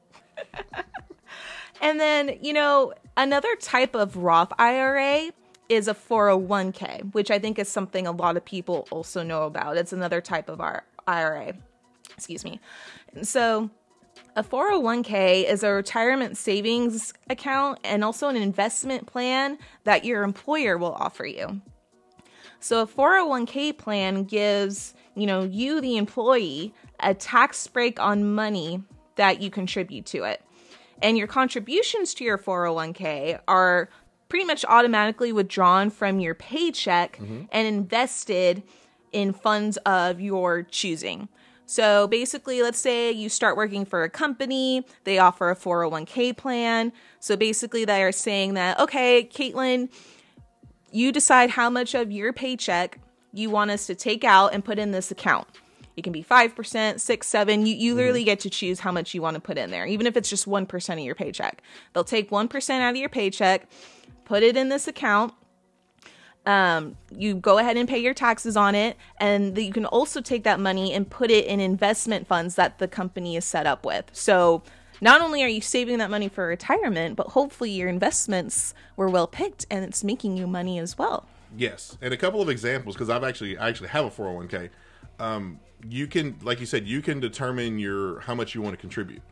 and 1.81 1.99
then 1.99 2.37
you 2.41 2.53
know 2.53 2.93
another 3.17 3.53
type 3.57 3.95
of 3.95 4.15
Roth 4.15 4.51
IRA 4.57 5.31
is 5.69 5.87
a 5.87 5.93
401k, 5.93 7.13
which 7.13 7.31
I 7.31 7.39
think 7.39 7.59
is 7.59 7.69
something 7.69 8.07
a 8.07 8.11
lot 8.11 8.35
of 8.35 8.43
people 8.43 8.87
also 8.91 9.23
know 9.23 9.43
about. 9.43 9.77
It's 9.77 9.93
another 9.93 10.19
type 10.19 10.49
of 10.49 10.59
our 10.59 10.83
IRA. 11.07 11.53
Excuse 12.15 12.43
me. 12.43 12.59
So 13.21 13.69
a 14.35 14.43
401k 14.43 15.49
is 15.49 15.63
a 15.63 15.71
retirement 15.71 16.37
savings 16.37 17.13
account 17.29 17.79
and 17.83 18.03
also 18.03 18.27
an 18.27 18.35
investment 18.35 19.05
plan 19.07 19.57
that 19.83 20.05
your 20.05 20.23
employer 20.23 20.77
will 20.77 20.93
offer 20.93 21.25
you. 21.25 21.61
So 22.59 22.81
a 22.81 22.87
401k 22.87 23.77
plan 23.77 24.23
gives, 24.25 24.93
you 25.15 25.25
know, 25.25 25.43
you 25.43 25.79
the 25.79 25.97
employee 25.97 26.73
a 26.99 27.13
tax 27.13 27.65
break 27.67 27.99
on 27.99 28.33
money 28.33 28.83
that 29.15 29.41
you 29.41 29.49
contribute 29.49 30.05
to 30.07 30.23
it. 30.23 30.41
And 31.01 31.17
your 31.17 31.27
contributions 31.27 32.13
to 32.15 32.25
your 32.25 32.37
401k 32.37 33.39
are 33.47 33.89
pretty 34.29 34.45
much 34.45 34.63
automatically 34.65 35.33
withdrawn 35.33 35.89
from 35.89 36.19
your 36.19 36.35
paycheck 36.35 37.17
mm-hmm. 37.17 37.43
and 37.51 37.67
invested 37.67 38.63
in 39.11 39.33
funds 39.33 39.77
of 39.85 40.21
your 40.21 40.63
choosing. 40.63 41.27
So 41.65 42.07
basically, 42.07 42.63
let's 42.63 42.79
say 42.79 43.11
you 43.11 43.29
start 43.29 43.55
working 43.55 43.85
for 43.85 44.03
a 44.03 44.09
company, 44.09 44.83
they 45.03 45.19
offer 45.19 45.51
a 45.51 45.55
401k 45.55 46.35
plan. 46.35 46.91
So 47.19 47.35
basically, 47.35 47.85
they 47.85 48.01
are 48.01 48.11
saying 48.11 48.55
that, 48.55 48.79
okay, 48.79 49.23
Katelynn, 49.23 49.89
you 50.91 51.11
decide 51.11 51.51
how 51.51 51.69
much 51.69 51.93
of 51.93 52.11
your 52.11 52.33
paycheck 52.33 52.99
you 53.33 53.51
want 53.51 53.69
us 53.69 53.85
to 53.85 53.93
take 53.93 54.23
out 54.23 54.53
and 54.53 54.65
put 54.65 54.79
in 54.79 54.91
this 54.91 55.11
account. 55.11 55.47
It 55.95 56.03
can 56.03 56.13
be 56.13 56.23
5%, 56.23 56.99
6, 56.99 57.27
7. 57.27 57.65
You, 57.65 57.75
you 57.75 57.91
mm-hmm. 57.91 57.97
literally 57.97 58.23
get 58.23 58.39
to 58.39 58.49
choose 58.49 58.79
how 58.79 58.91
much 58.91 59.13
you 59.13 59.21
want 59.21 59.35
to 59.35 59.41
put 59.41 59.57
in 59.57 59.69
there, 59.69 59.85
even 59.85 60.07
if 60.07 60.17
it's 60.17 60.29
just 60.29 60.47
1% 60.47 60.93
of 60.93 60.99
your 60.99 61.13
paycheck. 61.13 61.61
They'll 61.93 62.03
take 62.03 62.31
1% 62.31 62.81
out 62.81 62.89
of 62.89 62.95
your 62.95 63.09
paycheck, 63.09 63.67
put 64.29 64.43
it 64.43 64.55
in 64.55 64.69
this 64.69 64.87
account. 64.87 65.33
Um, 66.45 66.95
you 67.11 67.33
go 67.33 67.57
ahead 67.57 67.77
and 67.77 67.89
pay 67.89 67.97
your 67.97 68.13
taxes 68.13 68.55
on 68.55 68.75
it, 68.75 68.95
and 69.17 69.57
you 69.57 69.73
can 69.73 69.85
also 69.85 70.21
take 70.21 70.43
that 70.43 70.59
money 70.59 70.93
and 70.93 71.09
put 71.09 71.31
it 71.31 71.47
in 71.47 71.59
investment 71.59 72.27
funds 72.27 72.53
that 72.55 72.77
the 72.77 72.87
company 72.87 73.35
is 73.35 73.43
set 73.43 73.65
up 73.65 73.85
with. 73.85 74.05
So 74.13 74.61
not 75.01 75.21
only 75.21 75.43
are 75.43 75.47
you 75.47 75.61
saving 75.61 75.97
that 75.97 76.11
money 76.11 76.29
for 76.29 76.45
retirement, 76.45 77.15
but 77.15 77.27
hopefully 77.29 77.71
your 77.71 77.89
investments 77.89 78.75
were 78.95 79.09
well 79.09 79.27
picked 79.27 79.65
and 79.71 79.83
it's 79.83 80.03
making 80.03 80.37
you 80.37 80.45
money 80.45 80.77
as 80.77 80.95
well. 80.95 81.25
Yes, 81.57 81.97
and 81.99 82.13
a 82.13 82.17
couple 82.17 82.39
of 82.39 82.49
examples 82.49 82.95
because 82.95 83.09
I've 83.09 83.23
actually 83.23 83.57
I 83.57 83.67
actually 83.67 83.89
have 83.89 84.05
a 84.05 84.11
401k. 84.11 84.69
Um, 85.19 85.59
you 85.89 86.05
can, 86.05 86.37
like 86.43 86.59
you 86.59 86.67
said, 86.67 86.85
you 86.85 87.01
can 87.01 87.19
determine 87.19 87.79
your 87.79 88.19
how 88.19 88.35
much 88.35 88.53
you 88.53 88.61
want 88.61 88.75
to 88.75 88.79
contribute. 88.79 89.23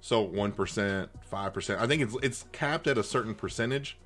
So 0.00 0.20
one 0.20 0.52
percent, 0.52 1.10
five 1.22 1.52
percent. 1.52 1.80
I 1.80 1.88
think 1.88 2.02
it's 2.02 2.16
it's 2.22 2.44
capped 2.52 2.86
at 2.86 2.96
a 2.96 3.02
certain 3.02 3.34
percentage, 3.34 3.98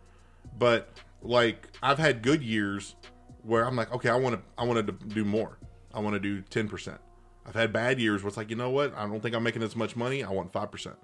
but 0.58 0.90
like 1.22 1.68
I've 1.82 1.98
had 1.98 2.22
good 2.22 2.42
years 2.42 2.94
where 3.42 3.64
I'm 3.64 3.76
like, 3.76 3.92
okay, 3.94 4.08
I 4.08 4.16
want 4.16 4.36
to 4.36 4.42
I 4.58 4.64
want 4.64 4.86
to 4.86 4.92
do 4.92 5.24
more. 5.24 5.58
I 5.94 6.00
want 6.00 6.14
to 6.14 6.20
do 6.20 6.42
ten 6.42 6.68
percent. 6.68 7.00
I've 7.46 7.54
had 7.54 7.72
bad 7.72 7.98
years 7.98 8.22
where 8.22 8.28
it's 8.28 8.36
like, 8.36 8.50
you 8.50 8.56
know 8.56 8.70
what? 8.70 8.94
I 8.94 9.06
don't 9.06 9.20
think 9.20 9.34
I'm 9.34 9.42
making 9.42 9.62
as 9.62 9.74
much 9.74 9.96
money. 9.96 10.22
I 10.22 10.30
want 10.30 10.52
five 10.52 10.70
percent, 10.70 10.96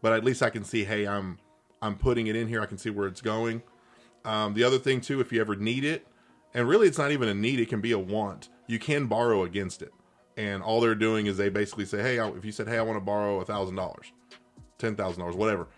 but 0.00 0.12
at 0.12 0.24
least 0.24 0.42
I 0.42 0.50
can 0.50 0.64
see, 0.64 0.84
hey, 0.84 1.06
I'm 1.06 1.38
I'm 1.80 1.96
putting 1.96 2.26
it 2.26 2.36
in 2.36 2.48
here. 2.48 2.62
I 2.62 2.66
can 2.66 2.78
see 2.78 2.90
where 2.90 3.06
it's 3.06 3.20
going. 3.20 3.62
Um, 4.24 4.54
the 4.54 4.64
other 4.64 4.78
thing 4.78 5.00
too, 5.00 5.20
if 5.20 5.32
you 5.32 5.40
ever 5.40 5.56
need 5.56 5.84
it, 5.84 6.06
and 6.54 6.68
really 6.68 6.86
it's 6.86 6.98
not 6.98 7.10
even 7.10 7.28
a 7.28 7.34
need, 7.34 7.60
it 7.60 7.68
can 7.68 7.80
be 7.80 7.92
a 7.92 7.98
want. 7.98 8.48
You 8.68 8.78
can 8.78 9.06
borrow 9.06 9.42
against 9.42 9.82
it, 9.82 9.92
and 10.36 10.62
all 10.62 10.80
they're 10.80 10.94
doing 10.94 11.26
is 11.26 11.36
they 11.36 11.48
basically 11.48 11.84
say, 11.84 12.02
hey, 12.02 12.18
if 12.30 12.44
you 12.44 12.52
said, 12.52 12.68
hey, 12.68 12.78
I 12.78 12.82
want 12.82 12.96
to 12.96 13.04
borrow 13.04 13.40
a 13.40 13.44
thousand 13.44 13.76
dollars, 13.76 14.12
ten 14.78 14.94
thousand 14.94 15.20
dollars, 15.20 15.34
whatever, 15.34 15.68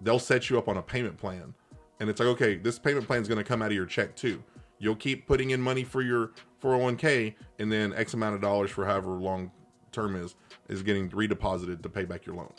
they'll 0.00 0.18
set 0.18 0.48
you 0.48 0.58
up 0.58 0.68
on 0.68 0.78
a 0.78 0.82
payment 0.82 1.18
plan, 1.18 1.54
and 2.00 2.10
it's 2.10 2.18
like, 2.18 2.28
okay, 2.30 2.56
this 2.56 2.78
payment 2.78 3.06
plan 3.06 3.22
is 3.22 3.28
going 3.28 3.38
to 3.38 3.44
come 3.44 3.62
out 3.62 3.68
of 3.68 3.76
your 3.76 3.86
check 3.86 4.16
too. 4.16 4.42
You'll 4.78 4.96
keep 4.96 5.26
putting 5.26 5.50
in 5.50 5.60
money 5.60 5.84
for 5.84 6.02
your 6.02 6.32
401k, 6.62 7.34
and 7.58 7.70
then 7.70 7.92
X 7.92 8.14
amount 8.14 8.34
of 8.34 8.40
dollars 8.40 8.70
for 8.70 8.86
however 8.86 9.10
long 9.10 9.52
term 9.92 10.16
is 10.16 10.34
is 10.68 10.82
getting 10.82 11.10
redeposited 11.10 11.82
to 11.82 11.88
pay 11.88 12.04
back 12.04 12.26
your 12.26 12.34
loan. 12.34 12.52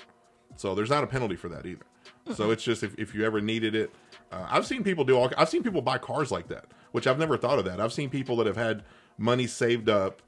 So 0.56 0.76
there's 0.76 0.90
not 0.90 1.04
a 1.04 1.08
penalty 1.08 1.36
for 1.36 1.50
that 1.50 1.66
either. 1.66 1.86
So 2.36 2.52
it's 2.52 2.64
just 2.64 2.84
if, 2.84 2.94
if 2.98 3.16
you 3.16 3.26
ever 3.26 3.42
needed 3.42 3.74
it, 3.76 3.92
uh, 4.32 4.46
I've 4.50 4.66
seen 4.66 4.84
people 4.84 5.04
do 5.04 5.18
all. 5.18 5.32
I've 5.38 5.50
seen 5.50 5.64
people 5.64 5.82
buy 5.82 5.98
cars 5.98 6.32
like 6.32 6.48
that, 6.50 6.66
which 6.92 7.08
I've 7.08 7.18
never 7.18 7.38
thought 7.38 7.58
of 7.58 7.66
that. 7.66 7.82
I've 7.82 7.94
seen 7.94 8.10
people 8.10 8.36
that 8.38 8.48
have 8.48 8.58
had 8.58 8.84
money 9.18 9.48
saved 9.48 9.90
up, 9.90 10.22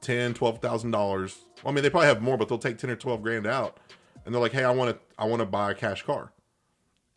ten, 0.00 0.34
twelve 0.34 0.58
thousand 0.58 0.90
dollars. 0.90 1.44
I 1.64 1.70
mean, 1.70 1.82
they 1.82 1.90
probably 1.90 2.08
have 2.08 2.20
more, 2.22 2.36
but 2.36 2.48
they'll 2.48 2.58
take 2.58 2.78
ten 2.78 2.90
or 2.90 2.96
twelve 2.96 3.22
grand 3.22 3.46
out, 3.46 3.78
and 4.24 4.34
they're 4.34 4.42
like, 4.42 4.52
"Hey, 4.52 4.64
I 4.64 4.70
want 4.70 4.90
to, 4.90 4.98
I 5.18 5.26
want 5.26 5.40
to 5.40 5.46
buy 5.46 5.70
a 5.70 5.74
cash 5.74 6.02
car," 6.02 6.32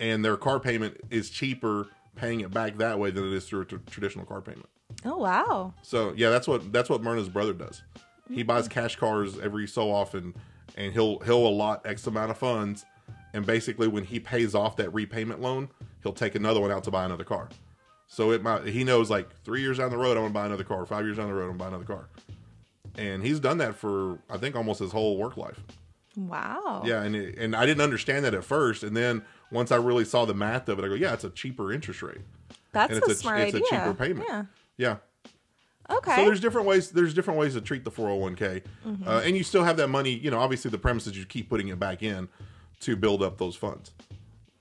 and 0.02 0.24
their 0.24 0.36
car 0.36 0.58
payment 0.58 1.00
is 1.10 1.30
cheaper 1.30 1.86
paying 2.16 2.40
it 2.40 2.50
back 2.52 2.76
that 2.78 2.98
way 2.98 3.10
than 3.10 3.24
it 3.24 3.32
is 3.32 3.48
through 3.48 3.62
a 3.62 3.64
tr- 3.64 3.76
traditional 3.88 4.26
car 4.26 4.42
payment. 4.42 4.68
Oh, 5.04 5.16
wow. 5.16 5.72
So 5.82 6.12
yeah, 6.16 6.28
that's 6.28 6.46
what 6.48 6.72
that's 6.72 6.90
what 6.90 7.02
Myrna's 7.02 7.28
brother 7.28 7.54
does. 7.54 7.82
He 8.28 8.42
buys 8.42 8.68
cash 8.68 8.96
cars 8.96 9.38
every 9.38 9.66
so 9.66 9.90
often, 9.90 10.34
and 10.76 10.92
he'll 10.92 11.20
he'll 11.20 11.46
allot 11.46 11.86
X 11.86 12.06
amount 12.06 12.30
of 12.30 12.36
funds, 12.38 12.84
and 13.32 13.46
basically 13.46 13.86
when 13.88 14.04
he 14.04 14.18
pays 14.20 14.54
off 14.54 14.76
that 14.76 14.92
repayment 14.92 15.40
loan, 15.40 15.68
he'll 16.02 16.12
take 16.12 16.34
another 16.34 16.60
one 16.60 16.70
out 16.70 16.84
to 16.84 16.90
buy 16.90 17.04
another 17.04 17.24
car. 17.24 17.48
So 18.08 18.32
it 18.32 18.42
might 18.42 18.66
he 18.66 18.84
knows 18.84 19.08
like 19.08 19.30
three 19.44 19.60
years 19.62 19.78
down 19.78 19.90
the 19.90 19.96
road 19.96 20.16
I'm 20.16 20.24
gonna 20.24 20.34
buy 20.34 20.46
another 20.46 20.64
car, 20.64 20.84
five 20.84 21.04
years 21.04 21.16
down 21.16 21.28
the 21.28 21.34
road 21.34 21.44
I 21.44 21.46
want 21.48 21.58
to 21.58 21.64
buy 21.64 21.68
another 21.68 21.84
car. 21.84 22.08
and 22.96 23.22
he's 23.24 23.40
done 23.40 23.58
that 23.58 23.76
for 23.76 24.18
I 24.28 24.36
think 24.36 24.56
almost 24.56 24.80
his 24.80 24.92
whole 24.92 25.16
work 25.16 25.36
life. 25.36 25.60
Wow. 26.16 26.82
Yeah, 26.84 27.02
and 27.02 27.16
it, 27.16 27.38
and 27.38 27.56
I 27.56 27.64
didn't 27.66 27.80
understand 27.82 28.24
that 28.24 28.34
at 28.34 28.44
first, 28.44 28.82
and 28.82 28.96
then 28.96 29.22
once 29.50 29.72
I 29.72 29.76
really 29.76 30.04
saw 30.04 30.24
the 30.24 30.34
math 30.34 30.68
of 30.68 30.78
it, 30.78 30.84
I 30.84 30.88
go, 30.88 30.94
yeah, 30.94 31.12
it's 31.14 31.24
a 31.24 31.30
cheaper 31.30 31.72
interest 31.72 32.02
rate, 32.02 32.20
That's 32.72 32.92
and 32.92 33.02
a 33.02 33.06
it's 33.06 33.14
a 33.14 33.16
smart 33.16 33.40
it's 33.40 33.54
idea. 33.54 33.66
a 33.66 33.70
cheaper 33.70 33.94
payment. 33.94 34.26
Yeah. 34.28 34.44
Yeah. 34.76 34.96
Okay. 35.90 36.16
So 36.16 36.24
there's 36.24 36.40
different 36.40 36.66
ways. 36.66 36.90
There's 36.90 37.12
different 37.12 37.38
ways 37.40 37.54
to 37.54 37.60
treat 37.60 37.84
the 37.84 37.90
401k, 37.90 38.62
Mm-hmm. 38.86 39.08
uh, 39.08 39.20
and 39.24 39.36
you 39.36 39.42
still 39.42 39.64
have 39.64 39.76
that 39.78 39.88
money. 39.88 40.10
You 40.12 40.30
know, 40.30 40.38
obviously 40.38 40.70
the 40.70 40.78
premise 40.78 41.06
is 41.06 41.16
you 41.18 41.24
keep 41.26 41.48
putting 41.50 41.68
it 41.68 41.78
back 41.78 42.02
in 42.02 42.28
to 42.80 42.96
build 42.96 43.22
up 43.22 43.38
those 43.38 43.56
funds. 43.56 43.90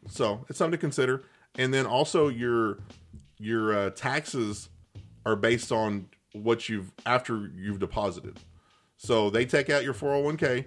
So 0.09 0.45
it's 0.49 0.57
something 0.57 0.71
to 0.71 0.77
consider. 0.77 1.23
And 1.57 1.73
then 1.73 1.85
also 1.85 2.27
your 2.27 2.79
your 3.37 3.73
uh, 3.77 3.89
taxes 3.91 4.69
are 5.25 5.35
based 5.35 5.71
on 5.71 6.07
what 6.33 6.69
you've 6.69 6.91
after 7.05 7.49
you've 7.55 7.79
deposited. 7.79 8.39
So 8.97 9.29
they 9.29 9.45
take 9.45 9.69
out 9.69 9.83
your 9.83 9.93
401k 9.93 10.65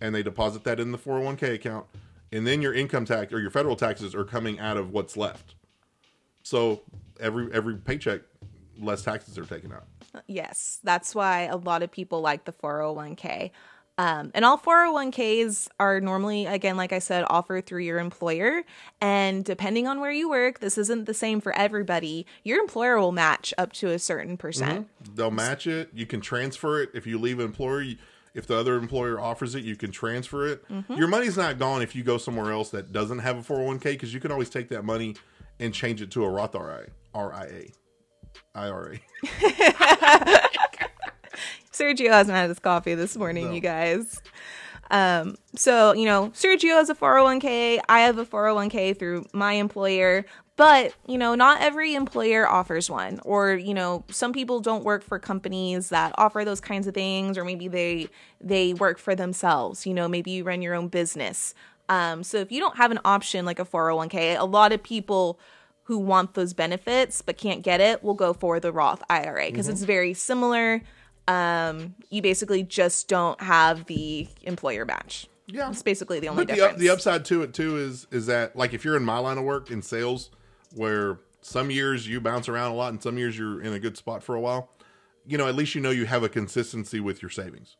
and 0.00 0.14
they 0.14 0.22
deposit 0.22 0.64
that 0.64 0.80
in 0.80 0.92
the 0.92 0.98
401k 0.98 1.54
account, 1.54 1.86
and 2.32 2.46
then 2.46 2.62
your 2.62 2.72
income 2.74 3.04
tax 3.04 3.32
or 3.32 3.40
your 3.40 3.50
federal 3.50 3.76
taxes 3.76 4.14
are 4.14 4.24
coming 4.24 4.58
out 4.58 4.76
of 4.76 4.90
what's 4.90 5.16
left. 5.16 5.54
So 6.42 6.82
every 7.20 7.52
every 7.52 7.76
paycheck, 7.76 8.22
less 8.78 9.02
taxes 9.02 9.38
are 9.38 9.44
taken 9.44 9.72
out. 9.72 9.84
Yes, 10.26 10.80
that's 10.82 11.14
why 11.14 11.42
a 11.42 11.56
lot 11.56 11.82
of 11.82 11.90
people 11.90 12.20
like 12.20 12.44
the 12.44 12.52
401k. 12.52 13.50
Um, 13.98 14.30
and 14.34 14.44
all 14.44 14.56
401ks 14.58 15.68
are 15.78 16.00
normally, 16.00 16.46
again, 16.46 16.78
like 16.78 16.92
I 16.94 16.98
said, 16.98 17.24
offered 17.28 17.66
through 17.66 17.82
your 17.82 17.98
employer. 17.98 18.62
And 19.02 19.44
depending 19.44 19.86
on 19.86 20.00
where 20.00 20.10
you 20.10 20.30
work, 20.30 20.60
this 20.60 20.78
isn't 20.78 21.04
the 21.04 21.14
same 21.14 21.40
for 21.42 21.52
everybody. 21.54 22.26
Your 22.42 22.58
employer 22.58 22.98
will 22.98 23.12
match 23.12 23.52
up 23.58 23.72
to 23.74 23.90
a 23.90 23.98
certain 23.98 24.38
percent. 24.38 24.88
They'll 25.14 25.30
match 25.30 25.66
it. 25.66 25.90
You 25.92 26.06
can 26.06 26.22
transfer 26.22 26.80
it 26.80 26.90
if 26.94 27.06
you 27.06 27.18
leave 27.18 27.38
an 27.38 27.44
employer. 27.44 27.82
you- 27.82 27.96
If 28.34 28.46
the 28.46 28.56
other 28.56 28.76
employer 28.76 29.20
offers 29.20 29.54
it, 29.54 29.62
you 29.64 29.76
can 29.76 29.90
transfer 29.90 30.46
it. 30.46 30.64
Your 30.88 31.08
money's 31.08 31.36
not 31.36 31.58
gone 31.58 31.82
if 31.82 31.94
you 31.94 32.02
go 32.02 32.16
somewhere 32.18 32.50
else 32.52 32.70
that 32.70 32.92
doesn't 32.92 33.18
have 33.18 33.38
a 33.38 33.42
401k 33.52 33.82
because 33.84 34.14
you 34.14 34.20
can 34.20 34.32
always 34.32 34.48
take 34.48 34.68
that 34.70 34.84
money 34.84 35.16
and 35.60 35.74
change 35.74 36.00
it 36.00 36.10
to 36.12 36.24
a 36.24 36.28
Roth 36.28 36.54
RIA. 36.54 36.86
RIA. 37.14 37.64
IRA. 38.54 38.98
Sergio 41.72 42.10
hasn't 42.10 42.36
had 42.36 42.48
his 42.48 42.58
coffee 42.58 42.94
this 42.94 43.16
morning, 43.16 43.52
you 43.52 43.60
guys. 43.60 44.20
Um, 44.90 45.36
so, 45.56 45.92
you 45.94 46.04
know, 46.04 46.28
Sergio 46.30 46.70
has 46.72 46.90
a 46.90 46.94
401k. 46.94 47.80
I 47.88 48.00
have 48.00 48.18
a 48.18 48.26
401k 48.26 48.98
through 48.98 49.24
my 49.32 49.54
employer. 49.54 50.26
But, 50.56 50.94
you 51.06 51.16
know, 51.16 51.34
not 51.34 51.62
every 51.62 51.94
employer 51.94 52.46
offers 52.46 52.90
one. 52.90 53.20
Or, 53.24 53.54
you 53.54 53.72
know, 53.72 54.04
some 54.10 54.32
people 54.32 54.60
don't 54.60 54.84
work 54.84 55.02
for 55.02 55.18
companies 55.18 55.88
that 55.88 56.14
offer 56.18 56.44
those 56.44 56.60
kinds 56.60 56.86
of 56.86 56.94
things, 56.94 57.38
or 57.38 57.44
maybe 57.44 57.68
they 57.68 58.08
they 58.40 58.74
work 58.74 58.98
for 58.98 59.14
themselves. 59.14 59.86
You 59.86 59.94
know, 59.94 60.08
maybe 60.08 60.30
you 60.30 60.44
run 60.44 60.60
your 60.60 60.74
own 60.74 60.88
business. 60.88 61.54
Um, 61.88 62.22
so 62.22 62.38
if 62.38 62.52
you 62.52 62.60
don't 62.60 62.76
have 62.76 62.90
an 62.90 63.00
option 63.04 63.44
like 63.44 63.58
a 63.58 63.64
401k, 63.64 64.38
a 64.38 64.44
lot 64.44 64.72
of 64.72 64.82
people 64.82 65.38
who 65.84 65.98
want 65.98 66.34
those 66.34 66.54
benefits 66.54 67.22
but 67.22 67.36
can't 67.36 67.62
get 67.62 67.80
it 67.80 68.02
will 68.04 68.14
go 68.14 68.32
for 68.32 68.60
the 68.60 68.72
Roth 68.72 69.02
IRA 69.10 69.46
because 69.46 69.68
it's 69.68 69.82
very 69.82 70.14
similar. 70.14 70.80
Um, 71.28 71.94
you 72.08 72.22
basically 72.22 72.62
just 72.62 73.08
don't 73.08 73.40
have 73.40 73.86
the 73.86 74.28
employer 74.42 74.84
match. 74.84 75.28
Yeah. 75.46 75.70
It's 75.70 75.82
basically 75.82 76.20
the 76.20 76.28
only 76.28 76.44
But 76.44 76.48
the, 76.48 76.54
difference. 76.54 76.74
up, 76.74 76.78
the 76.78 76.90
upside 76.90 77.24
to 77.26 77.42
it 77.42 77.52
too 77.52 77.76
is 77.78 78.06
is 78.10 78.26
that 78.26 78.54
like 78.56 78.72
if 78.74 78.84
you're 78.84 78.96
in 78.96 79.04
my 79.04 79.18
line 79.18 79.38
of 79.38 79.44
work 79.44 79.70
in 79.70 79.82
sales, 79.82 80.30
where 80.74 81.18
some 81.40 81.70
years 81.70 82.06
you 82.06 82.20
bounce 82.20 82.48
around 82.48 82.72
a 82.72 82.74
lot 82.74 82.92
and 82.92 83.02
some 83.02 83.18
years 83.18 83.36
you're 83.36 83.60
in 83.60 83.72
a 83.72 83.78
good 83.78 83.96
spot 83.96 84.22
for 84.22 84.34
a 84.34 84.40
while, 84.40 84.70
you 85.26 85.38
know 85.38 85.46
at 85.46 85.54
least 85.54 85.74
you 85.74 85.80
know 85.80 85.90
you 85.90 86.06
have 86.06 86.22
a 86.22 86.28
consistency 86.28 87.00
with 87.00 87.22
your 87.22 87.30
savings. 87.30 87.76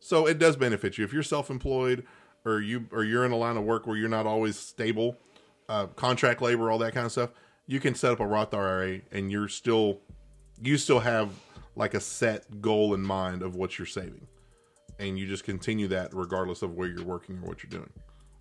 So 0.00 0.26
it 0.26 0.38
does 0.38 0.56
benefit 0.56 0.96
you 0.96 1.04
if 1.04 1.12
you're 1.12 1.22
self-employed 1.22 2.06
or 2.44 2.60
you 2.60 2.86
or 2.90 3.04
you're 3.04 3.24
in 3.24 3.32
a 3.32 3.36
line 3.36 3.56
of 3.56 3.64
work 3.64 3.86
where 3.86 3.96
you're 3.96 4.08
not 4.08 4.26
always 4.26 4.58
stable, 4.58 5.16
uh, 5.68 5.86
contract 5.88 6.40
labor, 6.40 6.70
all 6.70 6.78
that 6.78 6.94
kind 6.94 7.06
of 7.06 7.12
stuff. 7.12 7.30
You 7.66 7.80
can 7.80 7.94
set 7.94 8.12
up 8.12 8.20
a 8.20 8.26
Roth 8.26 8.54
IRA 8.54 9.00
and 9.12 9.30
you're 9.30 9.48
still 9.48 10.00
you 10.62 10.76
still 10.76 11.00
have 11.00 11.30
like 11.76 11.94
a 11.94 12.00
set 12.00 12.60
goal 12.60 12.94
in 12.94 13.02
mind 13.02 13.42
of 13.42 13.54
what 13.56 13.78
you're 13.78 13.86
saving 13.86 14.26
and 15.00 15.18
you 15.18 15.26
just 15.26 15.44
continue 15.44 15.88
that 15.88 16.14
regardless 16.14 16.62
of 16.62 16.74
where 16.74 16.86
you're 16.86 17.04
working 17.04 17.36
or 17.38 17.48
what 17.48 17.62
you're 17.62 17.70
doing. 17.70 17.90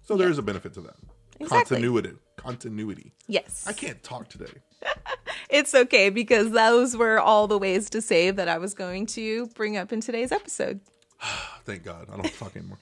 So 0.04 0.18
there's 0.18 0.38
a 0.38 0.42
benefit 0.42 0.74
to 0.74 0.82
that. 0.82 0.96
Exactly. 1.40 1.78
Continuity. 1.78 2.14
Continuity. 2.38 3.14
yes. 3.28 3.66
I 3.68 3.74
can't 3.74 4.02
talk 4.04 4.30
today. 4.30 4.52
It's 5.50 5.74
okay 5.74 6.12
because 6.12 6.52
those 6.52 6.96
were 6.96 7.20
all 7.20 7.48
the 7.48 7.58
ways 7.58 7.90
to 7.90 8.02
save 8.02 8.36
that 8.36 8.48
I 8.48 8.60
was 8.60 8.76
going 8.76 9.08
to 9.08 9.48
bring 9.48 9.78
up 9.78 9.92
in 9.92 10.00
today's 10.00 10.32
episode. 10.32 10.80
Thank 11.66 11.84
God. 11.84 12.08
I 12.12 12.18
don't 12.18 12.34
talk 12.36 12.56
anymore. 12.56 12.78